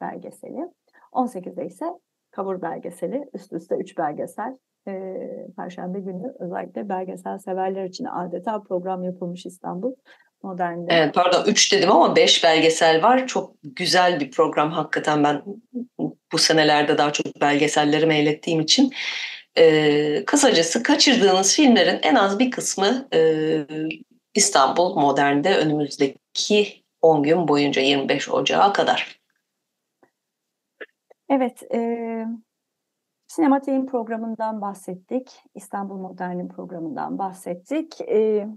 [0.00, 0.70] belgeseli.
[1.12, 1.86] 18'de ise
[2.30, 4.58] Kabur belgeseli, üst üste 3 belgesel.
[4.88, 9.94] Ee, Perşembe günü özellikle belgesel severler için adeta program yapılmış İstanbul
[10.44, 10.94] modernde.
[10.94, 13.26] Evet pardon 3 dedim ama 5 belgesel var.
[13.26, 15.42] Çok güzel bir program hakikaten ben
[16.32, 18.92] bu senelerde daha çok belgeselleri meylettiğim için.
[19.58, 23.20] Ee, kısacası kaçırdığınız filmlerin en az bir kısmı e,
[24.34, 29.20] İstanbul Modern'de önümüzdeki 10 gün boyunca 25 Ocağı kadar.
[31.28, 31.78] Evet, e,
[33.26, 35.42] Sinematik'in programından bahsettik.
[35.54, 38.00] İstanbul Modern'in programından bahsettik.
[38.00, 38.48] E,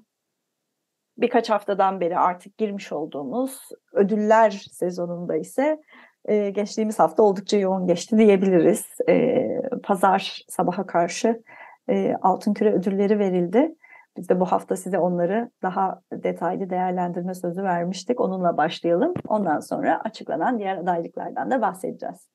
[1.17, 3.60] birkaç haftadan beri artık girmiş olduğumuz
[3.93, 5.82] ödüller sezonunda ise
[6.25, 8.86] e, geçtiğimiz hafta oldukça yoğun geçti diyebiliriz.
[9.10, 9.45] E,
[9.84, 11.41] Pazar sabaha karşı
[11.89, 13.75] e, Altın Küre ödülleri verildi.
[14.17, 18.21] Biz de bu hafta size onları daha detaylı değerlendirme sözü vermiştik.
[18.21, 19.13] Onunla başlayalım.
[19.27, 22.27] Ondan sonra açıklanan diğer adaylıklardan da bahsedeceğiz.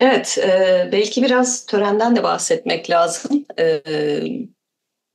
[0.00, 3.44] Evet, e, belki biraz törenden de bahsetmek lazım.
[3.58, 3.82] E,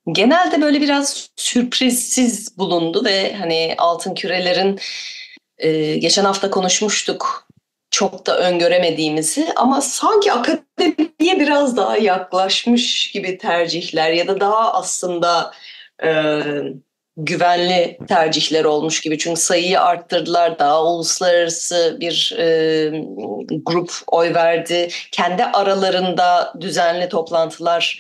[0.08, 4.80] genelde böyle biraz sürprizsiz bulundu ve hani altın kürelerin
[5.58, 7.48] e, geçen hafta konuşmuştuk
[7.92, 15.52] çok da öngöremediğimizi ama sanki akademiye biraz daha yaklaşmış gibi tercihler ya da daha aslında
[16.04, 16.42] e,
[17.18, 19.18] güvenli tercihler olmuş gibi.
[19.18, 20.60] Çünkü sayıyı arttırdılar.
[20.60, 22.46] Daha uluslararası bir e,
[23.66, 24.88] grup oy verdi.
[25.12, 28.00] Kendi aralarında düzenli toplantılar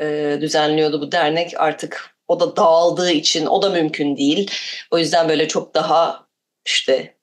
[0.00, 1.54] e, düzenliyordu bu dernek.
[1.56, 4.50] Artık o da dağıldığı için o da mümkün değil.
[4.90, 6.26] O yüzden böyle çok daha
[6.66, 7.18] işte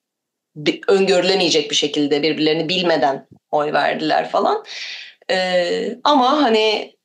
[0.56, 4.64] bir, öngörülemeyecek bir şekilde birbirlerini bilmeden oy verdiler falan.
[5.32, 6.96] E, ama hani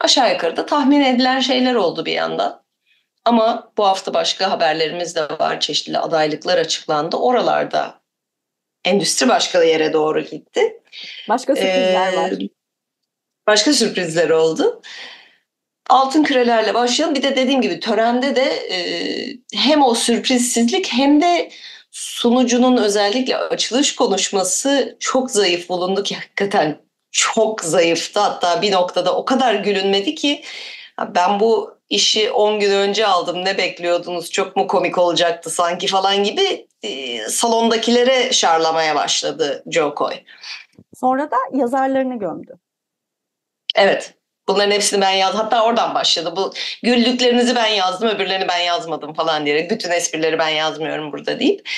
[0.00, 2.62] aşağı yukarı da tahmin edilen şeyler oldu bir yandan.
[3.24, 5.60] Ama bu hafta başka haberlerimiz de var.
[5.60, 7.16] Çeşitli adaylıklar açıklandı.
[7.16, 8.00] Oralarda
[8.84, 10.80] endüstri başka yere doğru gitti.
[11.28, 12.32] Başka sürprizler ee, var.
[13.46, 14.82] Başka sürprizler oldu.
[15.90, 17.14] Altın kürelerle başlayalım.
[17.14, 18.78] Bir de dediğim gibi törende de e,
[19.54, 21.50] hem o sürprizsizlik hem de
[21.90, 28.20] sunucunun özellikle açılış konuşması çok zayıf bulundu ki hakikaten çok zayıftı.
[28.20, 30.42] Hatta bir noktada o kadar gülünmedi ki
[31.14, 36.24] ben bu işi 10 gün önce aldım ne bekliyordunuz çok mu komik olacaktı sanki falan
[36.24, 40.14] gibi e, salondakilere şarlamaya başladı Joe Coy.
[40.94, 42.58] Sonra da yazarlarını gömdü.
[43.76, 44.14] Evet.
[44.48, 45.40] Bunların hepsini ben yazdım.
[45.40, 46.32] Hatta oradan başladı.
[46.36, 49.70] Bu güldüklerinizi ben yazdım, öbürlerini ben yazmadım falan diyerek.
[49.70, 51.68] Bütün esprileri ben yazmıyorum burada deyip.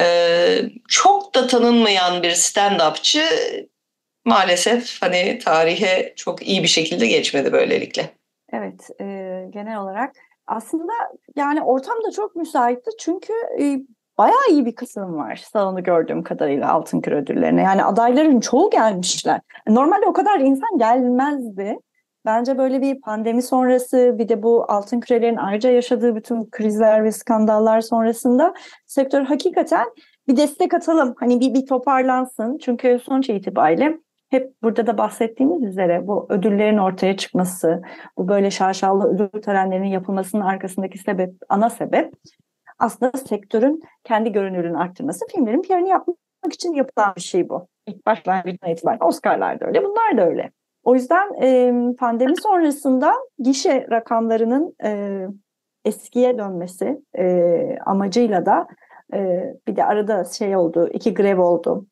[0.00, 3.22] Ee, çok da tanınmayan bir stand-upçı
[4.24, 8.10] maalesef hani tarihe çok iyi bir şekilde geçmedi böylelikle.
[8.52, 9.04] Evet, e,
[9.50, 10.92] genel olarak aslında
[11.36, 13.78] yani ortam da çok müsaitti çünkü e,
[14.22, 17.62] bayağı iyi bir kısım var salonu gördüğüm kadarıyla Altın Küre ödüllerine.
[17.62, 19.40] Yani adayların çoğu gelmişler.
[19.68, 21.78] Normalde o kadar insan gelmezdi.
[22.24, 27.12] Bence böyle bir pandemi sonrası bir de bu altın kürelerin ayrıca yaşadığı bütün krizler ve
[27.12, 28.54] skandallar sonrasında
[28.86, 29.86] sektör hakikaten
[30.28, 31.14] bir destek atalım.
[31.18, 32.58] Hani bir, bir toparlansın.
[32.58, 37.82] Çünkü sonuç itibariyle hep burada da bahsettiğimiz üzere bu ödüllerin ortaya çıkması,
[38.16, 42.14] bu böyle şaşalı ödül törenlerinin yapılmasının arkasındaki sebep, ana sebep
[42.82, 47.66] aslında sektörün kendi görünürlüğünü arttırması, filmlerin PR'ını yapmak için yapılan bir şey bu.
[47.86, 50.50] İlk başlangıçtan itibaren Oscar'lar da öyle, bunlar da öyle.
[50.84, 55.20] O yüzden e, pandemi sonrasında gişe rakamlarının e,
[55.84, 58.66] eskiye dönmesi e, amacıyla da
[59.14, 61.86] e, bir de arada şey oldu, iki grev oldu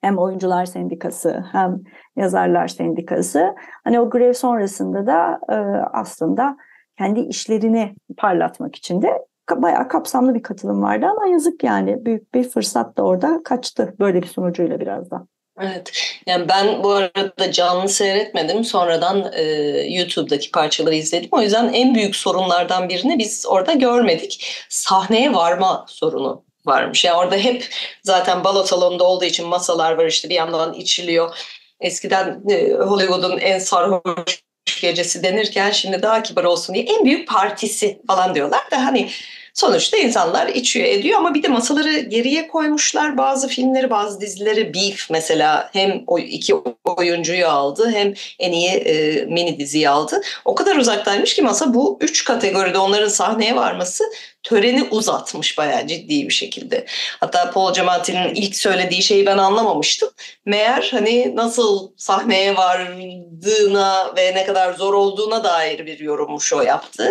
[0.00, 1.80] hem oyuncular sendikası hem
[2.16, 3.54] yazarlar sendikası.
[3.84, 5.56] Hani o grev sonrasında da e,
[5.92, 6.56] aslında
[6.98, 12.48] kendi işlerini parlatmak için de bayağı kapsamlı bir katılım vardı ama yazık yani büyük bir
[12.48, 15.26] fırsat da orada kaçtı böyle bir sunucuyla biraz da.
[15.60, 15.92] Evet.
[16.26, 18.64] Yani ben bu arada canlı seyretmedim.
[18.64, 19.42] Sonradan e,
[19.88, 21.28] YouTube'daki parçaları izledim.
[21.32, 24.64] O yüzden en büyük sorunlardan birini biz orada görmedik.
[24.68, 27.04] Sahneye varma sorunu varmış.
[27.04, 27.68] Yani orada hep
[28.02, 31.36] zaten balo salonunda olduğu için masalar var işte bir yandan içiliyor.
[31.80, 34.42] Eskiden e, Hollywood'un en sarhoş
[34.80, 39.10] gecesi denirken şimdi daha kibar olsun diye en büyük partisi falan diyorlar da hani
[39.54, 43.18] Sonuçta insanlar içiyor ediyor ama bir de masaları geriye koymuşlar.
[43.18, 49.24] Bazı filmleri bazı dizileri Beef mesela hem o iki oyuncuyu aldı hem en iyi e,
[49.24, 50.20] mini diziyi aldı.
[50.44, 54.04] O kadar uzaktaymış ki masa bu üç kategoride onların sahneye varması
[54.42, 56.86] töreni uzatmış bayağı ciddi bir şekilde.
[57.20, 60.10] Hatta Paul Giamatti'nin ilk söylediği şeyi ben anlamamıştım.
[60.44, 67.10] Meğer hani nasıl sahneye vardığına ve ne kadar zor olduğuna dair bir yorummuş o yaptı.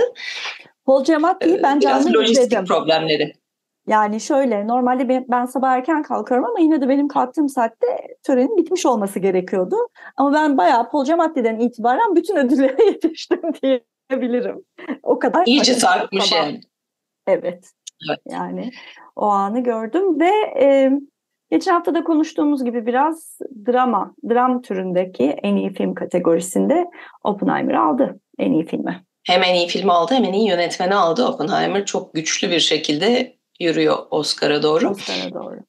[0.85, 2.65] Paul Giamatti'yi ben canlı Biraz lojistik izledim.
[2.65, 3.33] problemleri.
[3.87, 7.87] Yani şöyle normalde ben, sabah erken kalkıyorum ama yine de benim kalktığım saatte
[8.23, 9.75] törenin bitmiş olması gerekiyordu.
[10.17, 14.65] Ama ben bayağı Paul Giamatti'den itibaren bütün ödüllere yetiştim diyebilirim.
[15.03, 15.45] O kadar.
[15.45, 16.61] İyice sarkmış yani.
[17.27, 17.71] Evet.
[18.09, 18.19] evet.
[18.29, 18.71] Yani
[19.15, 20.91] o anı gördüm ve e,
[21.51, 26.85] geçen hafta da konuştuğumuz gibi biraz drama, dram türündeki en iyi film kategorisinde
[27.23, 29.03] Oppenheimer aldı en iyi filmi.
[29.29, 31.25] Hem en iyi film aldı hem en iyi yönetmeni aldı.
[31.25, 34.89] Oppenheimer çok güçlü bir şekilde yürüyor Oscar'a doğru.
[34.89, 35.59] Oscar'a doğru.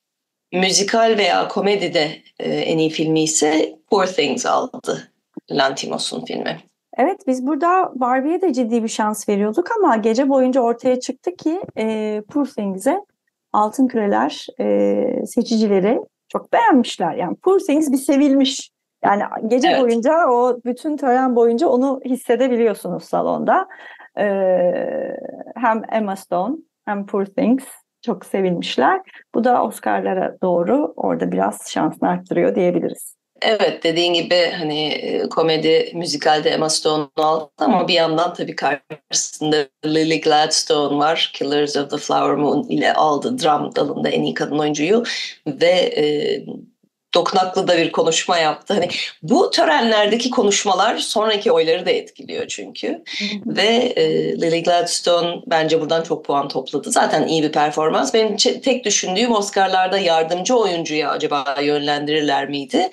[0.53, 5.09] Müzikal veya komedide e, en iyi filmi ise Poor Things aldı.
[5.51, 6.61] Lantimos'un filmi.
[6.99, 11.61] Evet biz burada Barbie'ye de ciddi bir şans veriyorduk ama gece boyunca ortaya çıktı ki
[11.79, 13.01] e, Poor Things'e
[13.53, 17.15] Altın Küreler e, seçicileri çok beğenmişler.
[17.15, 18.71] Yani Poor Things bir sevilmiş
[19.05, 19.81] yani gece evet.
[19.81, 23.69] boyunca o bütün tören boyunca onu hissedebiliyorsunuz salonda.
[24.19, 25.17] Ee,
[25.57, 27.65] hem Emma Stone hem Poor Things
[28.03, 29.01] çok sevilmişler.
[29.35, 33.21] Bu da Oscar'lara doğru orada biraz şansını arttırıyor diyebiliriz.
[33.43, 39.57] Evet dediğin gibi hani e, komedi müzikalde Emma Stone aldı ama bir yandan tabii karşısında
[39.85, 41.31] Lily Gladstone var.
[41.35, 45.05] Killers of the Flower Moon ile aldı dram dalında en iyi kadın oyuncuyu
[45.47, 46.05] ve e,
[47.15, 48.75] dokunaklı da bir konuşma yaptı.
[48.75, 48.89] Hani
[49.23, 53.05] bu törenlerdeki konuşmalar sonraki oyları da etkiliyor çünkü.
[53.47, 54.05] Ve e,
[54.41, 56.91] Lily Gladstone bence buradan çok puan topladı.
[56.91, 58.15] Zaten iyi bir performans.
[58.15, 62.91] Benim tek düşündüğüm Oscar'larda yardımcı oyuncuya acaba yönlendirirler miydi?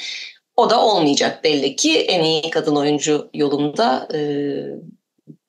[0.56, 4.20] O da olmayacak belli ki en iyi kadın oyuncu yolunda e,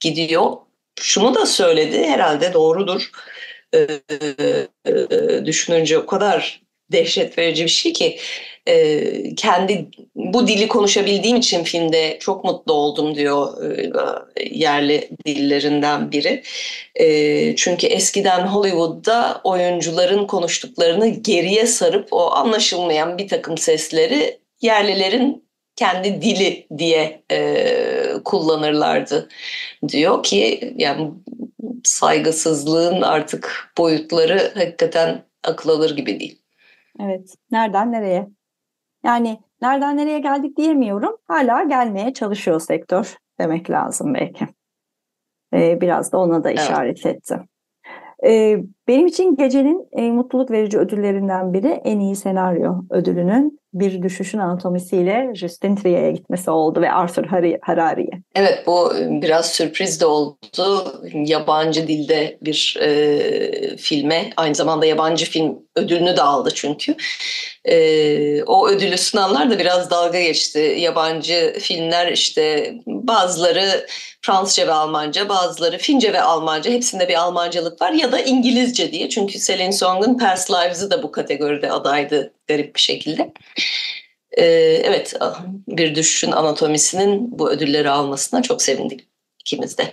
[0.00, 0.56] gidiyor.
[1.00, 3.10] Şunu da söyledi herhalde doğrudur.
[3.74, 3.78] E,
[4.86, 8.18] e, düşününce o kadar dehşet verici bir şey ki
[8.68, 13.90] e, kendi bu dili konuşabildiğim için filmde çok mutlu oldum diyor e,
[14.50, 16.42] yerli dillerinden biri.
[16.94, 26.22] E, çünkü eskiden Hollywood'da oyuncuların konuştuklarını geriye sarıp o anlaşılmayan bir takım sesleri yerlilerin kendi
[26.22, 27.22] dili diye
[28.24, 29.28] kullanırlardı
[29.88, 31.10] diyor ki yani
[31.84, 36.42] saygısızlığın artık boyutları hakikaten akıl alır gibi değil.
[37.00, 37.34] Evet.
[37.50, 38.26] Nereden nereye?
[39.08, 41.16] Yani nereden nereye geldik diyemiyorum.
[41.28, 44.48] Hala gelmeye çalışıyor sektör demek lazım belki.
[45.54, 47.16] Ee, biraz da ona da işaret evet.
[47.16, 47.40] etti.
[48.24, 54.38] Ee, benim için gecenin en mutluluk verici ödüllerinden biri en iyi senaryo ödülünün bir düşüşün
[54.38, 57.24] anatomisiyle Justin Trier'e gitmesi oldu ve Arthur
[57.60, 58.10] Harari'ye.
[58.34, 61.00] Evet bu biraz sürpriz de oldu.
[61.14, 66.94] Yabancı dilde bir e, filme aynı zamanda yabancı film ödülünü de aldı çünkü.
[67.64, 70.76] E, o ödülü sunanlar da biraz dalga geçti.
[70.78, 73.86] Yabancı filmler işte bazıları
[74.22, 76.70] Fransızca ve Almanca, bazıları Fince ve Almanca.
[76.70, 79.08] Hepsinde bir Almancalık var ya da İngilizce diye.
[79.08, 83.32] Çünkü Celine Song'un Past Lives'ı da bu kategoride adaydı garip bir şekilde.
[84.32, 84.44] Ee,
[84.84, 85.14] evet,
[85.68, 89.08] bir düşüşün anatomisinin bu ödülleri almasına çok sevindik
[89.40, 89.84] ikimiz de.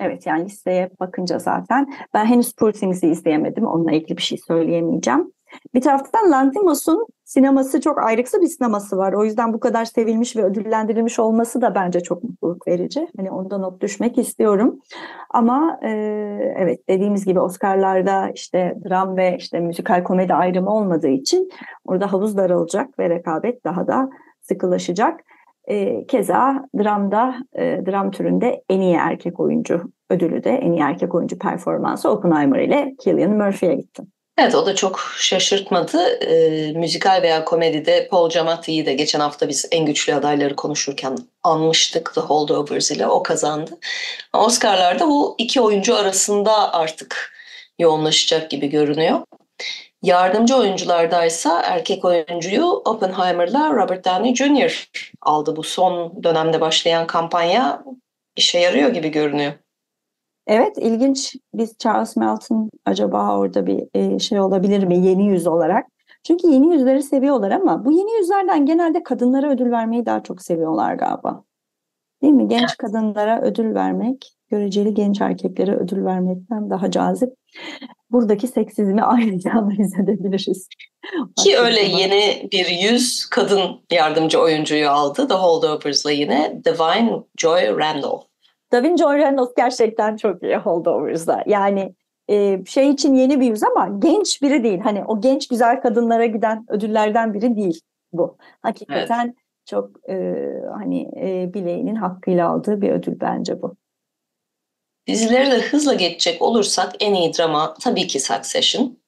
[0.00, 3.66] Evet yani listeye bakınca zaten ben henüz Things'i izleyemedim.
[3.66, 5.32] Onunla ilgili bir şey söyleyemeyeceğim.
[5.74, 9.12] Bir taraftan Lanthimos'un sineması çok ayrıksı bir sineması var.
[9.12, 13.08] O yüzden bu kadar sevilmiş ve ödüllendirilmiş olması da bence çok mutluluk verici.
[13.16, 14.80] Hani onda not düşmek istiyorum.
[15.30, 15.88] Ama e,
[16.56, 21.50] evet dediğimiz gibi Oscar'larda işte dram ve işte müzikal komedi ayrımı olmadığı için
[21.84, 25.20] orada havuz daralacak ve rekabet daha da sıkılaşacak.
[25.64, 31.14] E, keza dramda, e, dram türünde en iyi erkek oyuncu ödülü de en iyi erkek
[31.14, 34.02] oyuncu performansı Oppenheimer ile Cillian Murphy'ye gitti.
[34.38, 36.08] Evet o da çok şaşırtmadı.
[36.08, 42.14] E, müzikal veya komedide Paul Giamatti'yi de geçen hafta biz en güçlü adayları konuşurken anmıştık
[42.14, 43.70] The Holdovers ile o kazandı.
[44.32, 47.32] Oscar'larda bu iki oyuncu arasında artık
[47.78, 49.20] yoğunlaşacak gibi görünüyor.
[50.02, 54.90] Yardımcı oyunculardaysa erkek oyuncuyu Oppenheimer'la Robert Downey Jr.
[55.22, 55.56] aldı.
[55.56, 57.84] Bu son dönemde başlayan kampanya
[58.36, 59.52] işe yarıyor gibi görünüyor.
[60.46, 61.36] Evet ilginç.
[61.54, 65.86] Biz Charles Melton acaba orada bir e, şey olabilir mi yeni yüz olarak?
[66.22, 70.94] Çünkü yeni yüzleri seviyorlar ama bu yeni yüzlerden genelde kadınlara ödül vermeyi daha çok seviyorlar
[70.94, 71.44] galiba.
[72.22, 72.48] Değil mi?
[72.48, 77.30] Genç kadınlara ödül vermek, göreceli genç erkeklere ödül vermekten daha cazip.
[78.10, 80.68] Buradaki seksizmi ayrıca analiz edebiliriz.
[81.36, 83.60] Ki öyle yeni bir yüz kadın
[83.92, 85.28] yardımcı oyuncuyu aldı.
[85.28, 88.35] The Holdovers'la yine Divine Joy Randolph.
[88.72, 91.44] Davin Joy Reynolds gerçekten çok iyi Holdovers'da.
[91.46, 91.94] Yani
[92.28, 94.80] e, şey için yeni bir yüz ama genç biri değil.
[94.80, 97.80] Hani o genç güzel kadınlara giden ödüllerden biri değil
[98.12, 98.36] bu.
[98.62, 99.36] Hakikaten evet.
[99.66, 100.34] çok e,
[100.74, 103.74] hani e, bileğinin hakkıyla aldığı bir ödül bence bu.
[105.06, 108.98] Dizileri de hızla geçecek olursak en iyi drama tabii ki Succession.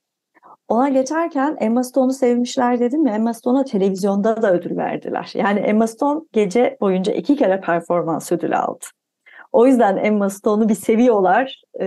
[0.68, 5.31] Ona geçerken Emma Stone'u sevmişler dedim ya Emma Stone'a televizyonda da ödül verdiler.
[5.35, 8.85] Yani Emma Stone gece boyunca iki kere performans ödülü aldı.
[9.52, 11.87] O yüzden Emma Stone'u bir seviyorlar e,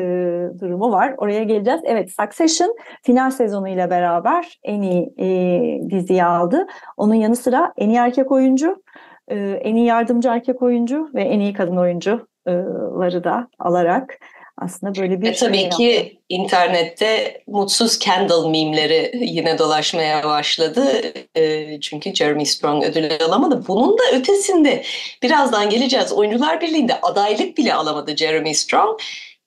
[0.59, 1.15] durumu var.
[1.17, 1.81] Oraya geleceğiz.
[1.83, 6.67] Evet Succession final sezonuyla beraber en iyi e, diziyi aldı.
[6.97, 8.83] Onun yanı sıra en iyi erkek oyuncu,
[9.27, 14.17] e, en iyi yardımcı erkek oyuncu ve en iyi kadın oyuncuları da alarak
[14.61, 16.17] aslında böyle bir e, tabii şey ki yaptı.
[16.29, 21.13] internette mutsuz Kendall mimleri yine dolaşmaya başladı.
[21.35, 23.67] E, çünkü Jeremy Strong ödülü alamadı.
[23.67, 24.83] Bunun da ötesinde
[25.23, 26.11] birazdan geleceğiz.
[26.11, 28.99] Oyuncular Birliği'nde adaylık bile alamadı Jeremy Strong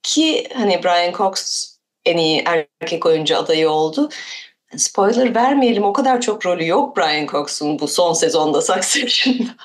[0.02, 1.68] ki hani Brian Cox
[2.04, 2.44] en iyi
[2.80, 4.08] erkek oyuncu adayı oldu.
[4.76, 9.56] Spoiler vermeyelim o kadar çok rolü yok Brian Cox'un bu son sezonda Succession'da.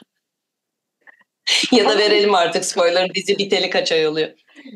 [1.72, 4.30] ya da verelim artık spoiler dizi biteli kaç ay oluyor.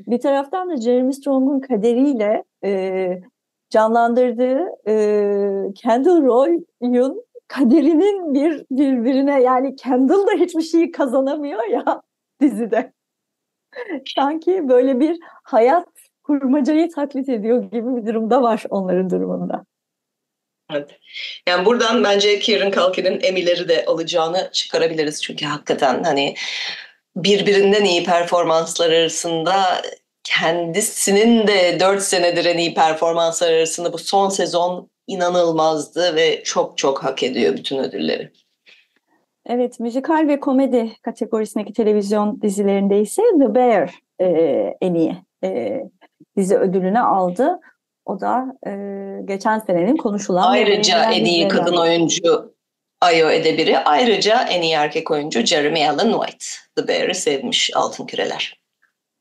[0.07, 3.21] Bir taraftan da Jeremy Strong'un kaderiyle e,
[3.69, 12.01] canlandırdığı e, Kendall Roy'un kaderinin bir birbirine yani Kendall da hiçbir şeyi kazanamıyor ya
[12.41, 12.93] dizide.
[14.15, 15.87] Sanki böyle bir hayat
[16.23, 19.65] kurmacayı taklit ediyor gibi bir durumda var onların durumunda.
[20.71, 20.99] Evet.
[21.47, 25.23] Yani buradan bence Kieran Culkin'in emileri de alacağını çıkarabiliriz.
[25.23, 26.35] Çünkü hakikaten hani
[27.15, 29.53] birbirinden iyi performanslar arasında
[30.23, 37.03] kendisinin de 4 senedir en iyi performanslar arasında bu son sezon inanılmazdı ve çok çok
[37.03, 38.31] hak ediyor bütün ödülleri.
[39.45, 44.25] Evet, müzikal ve komedi kategorisindeki televizyon dizilerinde ise The Bear e,
[44.81, 45.81] en iyi e,
[46.37, 47.59] dizi ödülünü aldı.
[48.05, 48.71] O da e,
[49.25, 50.51] geçen senenin konuşulan...
[50.51, 52.52] Ayrıca en iyi kadın oyuncu
[53.03, 56.45] Ayo Edebiri, ayrıca en iyi erkek oyuncu Jeremy Allen White.
[56.75, 58.61] The Bear'ı sevmiş Altın Küreler.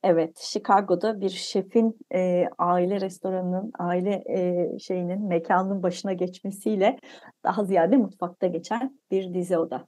[0.05, 6.99] Evet, Chicago'da bir şefin e, aile restoranının, aile e, şeyinin, mekanının başına geçmesiyle
[7.45, 9.87] daha ziyade mutfakta geçen bir dizi o da.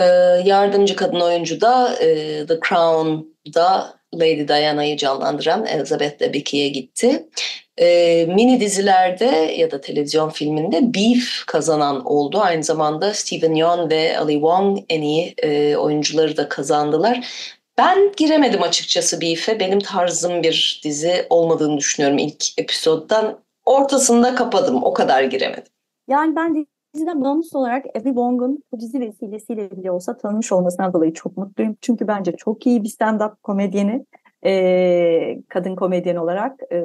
[0.00, 0.04] Ee,
[0.44, 2.06] yardımcı kadın oyuncu da e,
[2.46, 7.28] The Crown'da Lady Diana'yı canlandıran Elizabeth Debicki'ye gitti.
[7.80, 9.24] E, mini dizilerde
[9.56, 12.38] ya da televizyon filminde Beef kazanan oldu.
[12.40, 17.26] Aynı zamanda Stephen Yeun ve Ali Wong en iyi e, oyuncuları da kazandılar.
[17.78, 19.60] Ben giremedim açıkçası Beef'e.
[19.60, 23.38] Benim tarzım bir dizi olmadığını düşünüyorum ilk episoddan.
[23.64, 24.84] Ortasında kapadım.
[24.84, 25.72] O kadar giremedim.
[26.08, 31.14] Yani ben diziden bağımsız olarak Abby Wong'un bu dizi vesilesiyle bile olsa tanınmış olmasından dolayı
[31.14, 31.76] çok mutluyum.
[31.80, 34.04] Çünkü bence çok iyi bir stand-up komedyeni.
[34.44, 36.84] Ee, kadın komedyen olarak e,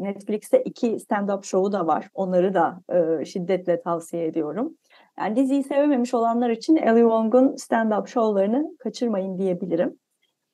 [0.00, 2.08] Netflix'te iki stand-up şovu da var.
[2.14, 4.76] Onları da e, şiddetle tavsiye ediyorum.
[5.18, 9.98] Yani diziyi sevememiş olanlar için Ellie Wong'un stand-up şovlarını kaçırmayın diyebilirim.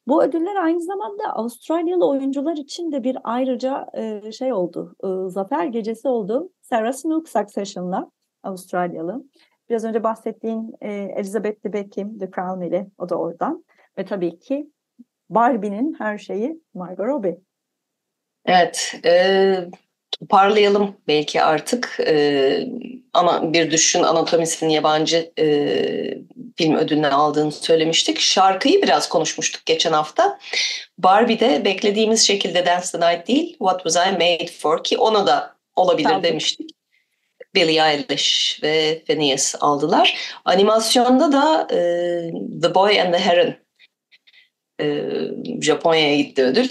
[0.07, 5.67] Bu ödüller aynı zamanda Avustralyalı oyuncular için de bir ayrıca e, şey oldu, e, zafer
[5.67, 6.51] gecesi oldu.
[6.61, 8.11] Sarah Snook Succession'la
[8.43, 9.25] Avustralyalı.
[9.71, 13.65] Biraz önce bahsettiğin e, Elizabeth Debicki, The Crown ile o da oradan.
[13.99, 14.71] Ve tabii ki
[15.31, 17.39] Barbie'nin her şeyi Margot Robbie.
[18.47, 19.57] Evet, e,
[20.21, 22.01] toparlayalım belki artık.
[22.07, 22.69] E,
[23.13, 25.49] ama bir düşün anatomistinin yabancı e,
[26.57, 28.21] film ödülünü aldığını söylemiştik.
[28.21, 30.39] Şarkıyı biraz konuşmuştuk geçen hafta.
[30.99, 35.57] Barbie'de beklediğimiz şekilde Dance the Night değil, What Was I Made For ki ona da
[35.77, 36.23] olabilir Tabii.
[36.23, 36.71] demiştik.
[37.55, 40.17] Billie Eilish ve Phineas aldılar.
[40.45, 41.79] Animasyonda da e,
[42.63, 43.55] The Boy and the Heron
[44.81, 45.05] e,
[45.61, 46.69] Japonya'ya gitti ödül.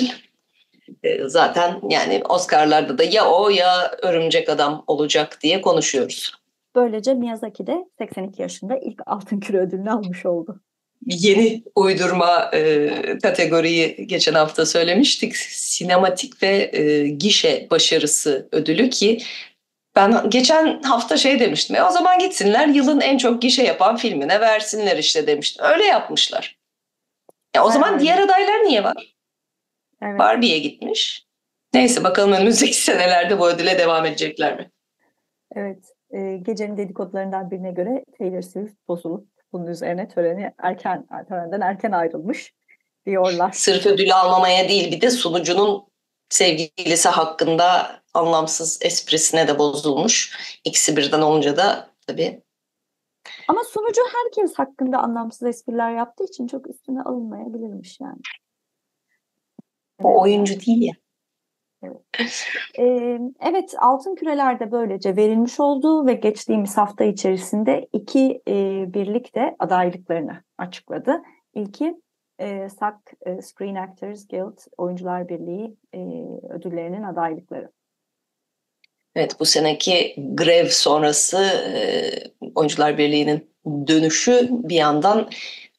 [1.03, 6.32] E, zaten yani Oscar'larda da ya o ya Örümcek Adam olacak diye konuşuyoruz.
[6.76, 10.60] Böylece Miyazaki de 82 yaşında ilk Altın Küre ödülünü almış oldu.
[11.05, 12.89] Yeni uydurma e,
[13.24, 15.36] kategoriyi geçen hafta söylemiştik.
[15.38, 19.20] Sinematik ve e, gişe başarısı ödülü ki
[19.95, 21.76] ben geçen hafta şey demiştim.
[21.76, 25.66] E o zaman gitsinler yılın en çok gişe yapan filmine versinler işte demiştim.
[25.66, 26.57] Öyle yapmışlar.
[27.54, 29.16] E o zaman diğer adaylar niye var?
[30.02, 30.20] Evet.
[30.20, 31.28] Barbie'ye gitmiş.
[31.74, 34.72] Neyse bakalım önümüzdeki senelerde bu ödüle devam edecekler mi?
[35.56, 35.80] Evet.
[36.12, 42.54] E, gecenin dedikodularından birine göre Taylor Swift bozulup bunun üzerine töreni erken törenden erken ayrılmış
[43.06, 43.52] diyorlar.
[43.52, 45.88] Sırf ödül almamaya değil bir de sunucunun
[46.30, 50.38] sevgilisi hakkında anlamsız esprisine de bozulmuş.
[50.64, 52.41] İkisi birden olunca da tabii.
[53.48, 58.20] Ama sunucu herkes hakkında anlamsız espriler yaptığı için çok üstüne alınmayabilirmiş yani.
[60.04, 60.93] O oyuncu değil ya.
[61.84, 62.02] Evet.
[62.80, 68.54] Ee, evet, altın küreler de böylece verilmiş oldu ve geçtiğimiz hafta içerisinde iki e,
[68.93, 71.22] birlik de adaylıklarını açıkladı.
[71.54, 72.02] İlki
[72.39, 72.95] e, SAG
[73.26, 76.00] e, Screen Actors Guild Oyuncular Birliği e,
[76.50, 77.72] ödüllerinin adaylıkları.
[79.18, 81.38] Evet, bu seneki grev sonrası
[81.76, 82.11] e,
[82.55, 83.49] Oyuncular Birliği'nin
[83.88, 85.30] dönüşü bir yandan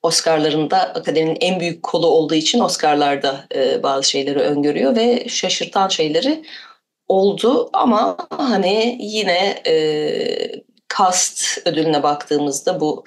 [0.03, 6.45] Oscar'larında akademinin en büyük kolu olduğu için Oscar'larda e, bazı şeyleri öngörüyor ve şaşırtan şeyleri
[7.09, 9.75] oldu ama hani yine e,
[10.99, 13.05] cast ödülüne baktığımızda bu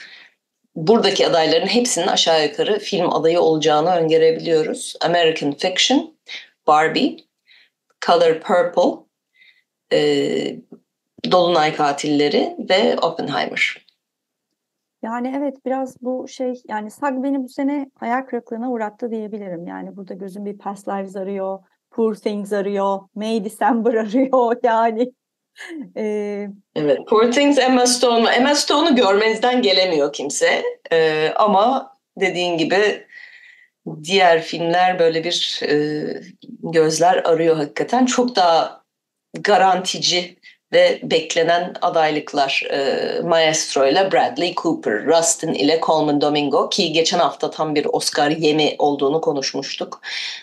[0.76, 4.96] buradaki adayların hepsinin aşağı yukarı film adayı olacağını öngörebiliyoruz.
[5.02, 6.16] American Fiction,
[6.68, 7.18] Barbie,
[8.06, 9.11] Color Purple,
[9.94, 10.56] e,
[11.32, 13.86] Dolunay Katilleri ve Oppenheimer.
[15.04, 19.68] Yani evet biraz bu şey yani SAG beni bu sene hayal kırıklığına uğrattı diyebilirim.
[19.68, 21.60] Yani burada gözüm bir Past Lives arıyor,
[21.92, 25.12] Poor Things arıyor, May December arıyor yani.
[25.98, 28.30] Ee, evet, Poor Things Emma Stone.
[28.30, 30.64] Emma Stone'u görmezden gelemiyor kimse.
[30.92, 33.06] Ee, ama dediğin gibi
[34.04, 36.06] diğer filmler böyle bir e,
[36.64, 38.06] gözler arıyor hakikaten.
[38.06, 38.81] Çok daha
[39.34, 40.36] garantici
[40.74, 47.50] ve beklenen adaylıklar e, Maestro ile Bradley Cooper, Rustin ile Coleman Domingo ki geçen hafta
[47.50, 50.02] tam bir Oscar yemi olduğunu konuşmuştuk.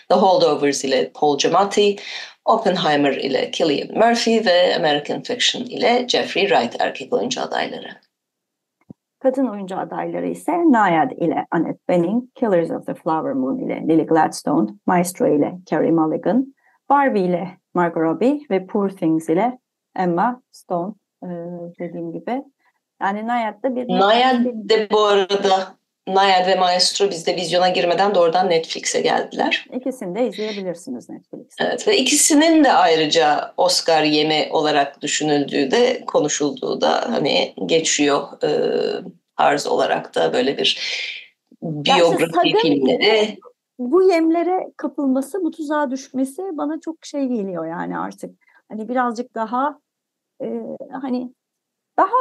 [0.09, 1.95] The Holdovers ile Paul Giamatti,
[2.45, 7.87] Oppenheimer ile Cillian Murphy ve American Fiction ile Jeffrey Wright erkek oyuncu adayları.
[9.19, 14.05] Kadın oyuncu adayları ise Nayad ile Annette Bening, Killers of the Flower Moon ile Lily
[14.05, 16.55] Gladstone, Maestro ile Carey Mulligan,
[16.89, 19.59] Barbie ile Margot Robbie ve Poor Things ile
[19.99, 20.93] Emma Stone
[21.23, 21.27] e,
[21.79, 22.43] dediğim gibi.
[23.01, 23.87] Yani Nayad'da bir...
[23.87, 29.65] Nayad de bu arada Nayad ve Maestro bizde vizyona girmeden doğrudan Netflix'e geldiler.
[29.73, 31.63] İkisini de izleyebilirsiniz Netflix'te.
[31.63, 38.49] Evet ve ikisinin de ayrıca Oscar yemi olarak düşünüldüğü de konuşulduğu da hani geçiyor e,
[39.37, 40.79] tarz olarak da böyle bir
[41.61, 43.37] biyografi filmleri.
[43.79, 48.35] Bu yemlere kapılması, bu tuzağa düşmesi bana çok şey geliyor yani artık.
[48.69, 49.79] Hani birazcık daha
[50.41, 50.63] e,
[51.01, 51.33] hani
[51.97, 52.17] daha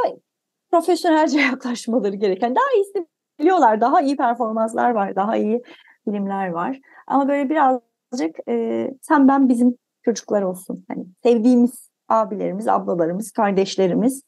[0.71, 3.07] profesyonelce yaklaşmaları gereken, daha iyisi
[3.39, 5.63] biliyorlar, daha iyi performanslar var, daha iyi
[6.05, 6.81] filmler var.
[7.07, 10.85] Ama böyle birazcık e, sen ben bizim çocuklar olsun.
[10.89, 14.23] Hani sevdiğimiz abilerimiz, ablalarımız, kardeşlerimiz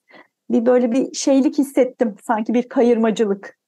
[0.50, 2.16] bir böyle bir şeylik hissettim.
[2.22, 3.59] Sanki bir kayırmacılık.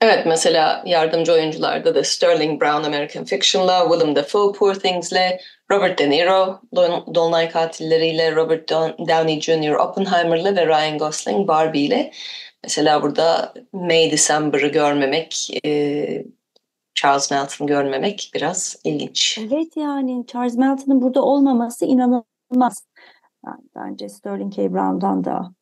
[0.00, 5.40] Evet mesela yardımcı oyuncularda da Sterling Brown American Fiction'la, Willem Dafoe Poor Things'le,
[5.70, 8.68] Robert De Niro Don Dolunay Katilleri'yle, Robert
[9.08, 9.74] Downey Jr.
[9.74, 12.10] Oppenheimer'la ve Ryan Gosling Barbie'yle.
[12.64, 16.24] Mesela burada May December'ı görmemek, e,
[16.94, 19.38] Charles Melton'ı görmemek biraz ilginç.
[19.38, 22.86] Evet yani Charles Melton'ın burada olmaması inanılmaz.
[23.46, 24.72] Yani bence Sterling K.
[24.72, 25.52] Brown'dan da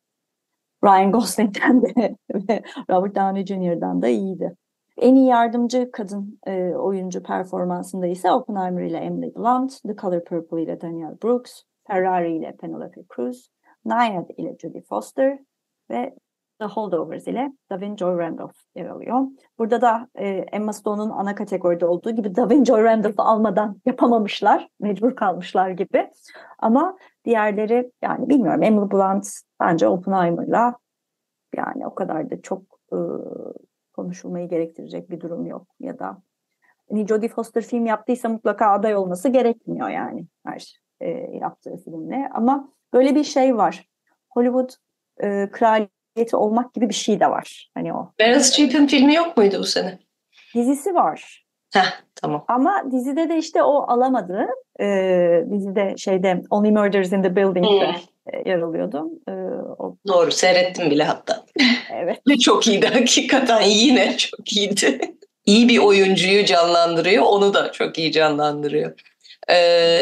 [0.85, 4.55] Ryan Gosling'den de ve Robert Downey Jr.'dan da iyiydi.
[4.97, 10.63] En iyi yardımcı kadın e, oyuncu performansında ise Oppenheimer ile Emily Blunt, The Color Purple
[10.63, 13.49] ile Danielle Brooks, Ferrari ile Penelope Cruz,
[13.85, 15.39] Nyad ile Judy Foster
[15.89, 16.15] ve
[16.59, 19.21] The Holdovers ile Davin Joy Randolph yer alıyor.
[19.59, 24.69] Burada da e, Emma Stone'un ana kategoride olduğu gibi Davin Joy Randolph'u almadan yapamamışlar.
[24.79, 26.09] Mecbur kalmışlar gibi.
[26.59, 29.27] Ama diğerleri yani bilmiyorum Emily Blunt
[29.59, 30.75] bence Oppenheimer'la
[31.55, 32.61] yani o kadar da çok
[32.91, 32.97] e,
[33.93, 35.67] konuşulmayı gerektirecek bir durum yok.
[35.79, 36.21] Ya da
[36.89, 41.09] hani Jodie Foster film yaptıysa mutlaka aday olması gerekmiyor yani her e,
[41.41, 42.29] yaptığı filmle.
[42.33, 43.89] Ama böyle bir şey var.
[44.29, 44.69] Hollywood
[45.23, 47.71] e, kraliyeti olmak gibi bir şey de var.
[47.73, 48.13] Hani o.
[48.19, 49.99] Meryl Streep'in filmi yok muydu bu sene?
[50.55, 51.44] Dizisi var.
[51.75, 52.45] Heh, tamam.
[52.47, 54.47] Ama dizide de işte o alamadı.
[54.79, 58.41] Ee, dizide şeyde Only Murders in the Building'de hmm.
[58.45, 59.09] yer alıyordu.
[59.29, 59.31] Ee,
[59.79, 59.95] o...
[60.07, 61.45] Doğru seyrettim bile hatta.
[61.93, 62.19] evet.
[62.27, 64.99] Ve çok iyiydi hakikaten yine çok iyiydi.
[65.45, 68.91] İyi bir oyuncuyu canlandırıyor onu da çok iyi canlandırıyor.
[69.47, 69.55] Ee,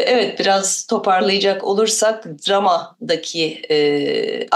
[0.06, 3.76] evet biraz toparlayacak olursak dramadaki e,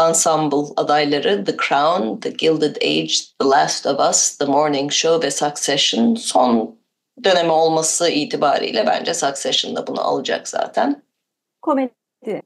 [0.08, 5.30] ensemble adayları The Crown, The Gilded Age, The Last of Us, The Morning Show ve
[5.30, 6.77] Succession son
[7.24, 11.02] dönemi olması itibariyle bence Succession da bunu alacak zaten.
[11.62, 11.92] Komedi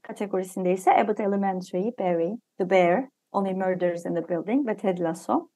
[0.01, 5.49] kategorisinde ise Abbott Elementary, Barry, The Bear, Only Murders in the Building ve Ted Lasso.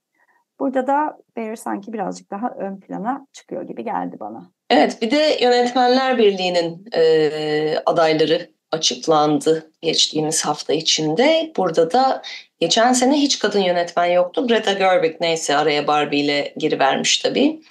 [0.60, 4.52] Burada da Bear sanki birazcık daha ön plana çıkıyor gibi geldi bana.
[4.70, 11.52] Evet bir de Yönetmenler Birliği'nin e, adayları açıklandı geçtiğimiz hafta içinde.
[11.58, 12.22] Burada da
[12.60, 14.48] geçen sene hiç kadın yönetmen yoktu.
[14.48, 17.62] Greta Gerwig neyse araya Barbie ile girivermiş tabii.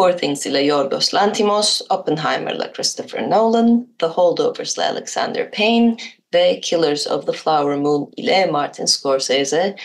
[0.00, 5.96] Poor Things ile Yorgos Lantimos, Oppenheimer ile Christopher Nolan, The Holdovers ile Alexander Payne
[6.34, 9.76] ve Killers of the Flower Moon ile Martin Scorsese.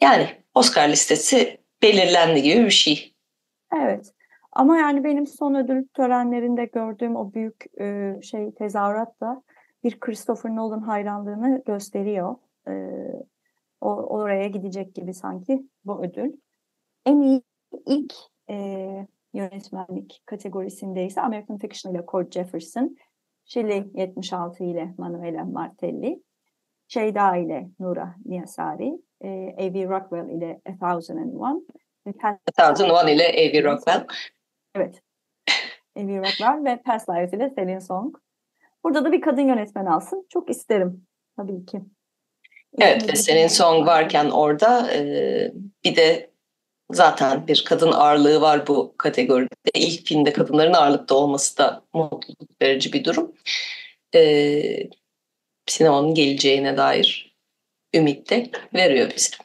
[0.00, 3.14] Yani Oscar listesi belirlendi gibi bir şey.
[3.82, 4.12] Evet.
[4.52, 9.42] Ama yani benim son ödül törenlerinde gördüğüm o büyük e, şey tezahürat da
[9.84, 12.34] bir Christopher Nolan hayranlığını gösteriyor.
[12.68, 12.72] E,
[13.80, 16.32] o, oraya gidecek gibi sanki bu ödül.
[17.06, 17.42] En iyi
[17.86, 18.14] ilk
[18.50, 22.96] e, yönetmenlik kategorisinde ise American Fiction ile Cord Jefferson,
[23.44, 26.22] Shelley 76 ile Manuela Martelli,
[26.88, 28.92] Şeyda ile Nura Niyasari,
[29.24, 29.28] e,
[29.58, 29.88] A.V.
[29.88, 31.60] Rockwell ile A Thousand and One,
[32.06, 32.12] A
[32.56, 33.64] Thousand and One ile A.V.
[33.64, 34.06] Rockwell.
[34.74, 35.02] Evet.
[35.96, 36.18] A.V.
[36.18, 38.16] Rockwell ve Past Lives ile Celine Song.
[38.84, 40.26] Burada da bir kadın yönetmen alsın.
[40.28, 41.06] Çok isterim
[41.36, 41.80] tabii ki.
[42.78, 45.52] Evet ve Celine Song varken orada e,
[45.84, 46.29] bir de
[46.92, 49.54] zaten bir kadın ağırlığı var bu kategoride.
[49.74, 53.32] İlk filmde kadınların ağırlıkta olması da mutluluk verici bir durum.
[54.14, 54.88] Ee,
[55.66, 57.36] sinemanın geleceğine dair
[57.94, 59.36] ümit de veriyor bize.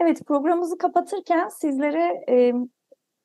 [0.00, 2.52] Evet programımızı kapatırken sizlere e,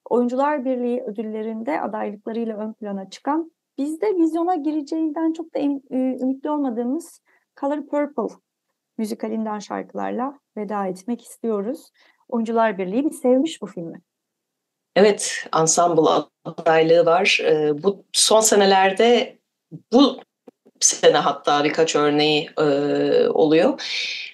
[0.09, 7.21] Oyuncular Birliği ödüllerinde adaylıklarıyla ön plana çıkan bizde vizyona gireceğinden çok da ümitli olmadığımız
[7.59, 8.35] Color Purple
[8.97, 11.91] müzikalinden şarkılarla veda etmek istiyoruz.
[12.33, 14.01] Oyuncular Birliği bir sevmiş bu filmi.
[14.95, 17.41] Evet, ensemble adaylığı var.
[17.83, 19.37] Bu son senelerde
[19.91, 20.19] bu
[20.79, 22.63] sene hatta birkaç örneği e,
[23.27, 23.81] oluyor.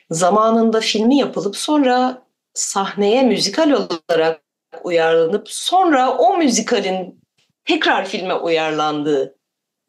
[0.10, 2.24] Zamanında filmi yapılıp sonra
[2.54, 4.42] sahneye müzikal olarak
[4.84, 7.22] uyarlanıp sonra o müzikalin
[7.66, 9.36] tekrar filme uyarlandığı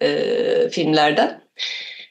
[0.00, 1.42] e, filmlerden.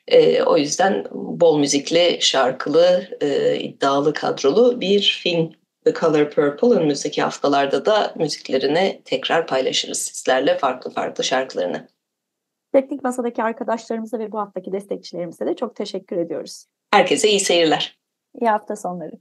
[0.07, 5.58] E, o yüzden bol müzikli, şarkılı, e, iddialı kadrolu bir film
[5.89, 11.87] The Color Purple önümüzdeki haftalarda da müziklerini tekrar paylaşırız sizlerle farklı farklı şarkılarını.
[12.73, 16.65] Teknik Masa'daki arkadaşlarımıza ve bu haftaki destekçilerimize de çok teşekkür ediyoruz.
[16.91, 17.99] Herkese iyi seyirler.
[18.41, 19.11] İyi hafta sonları.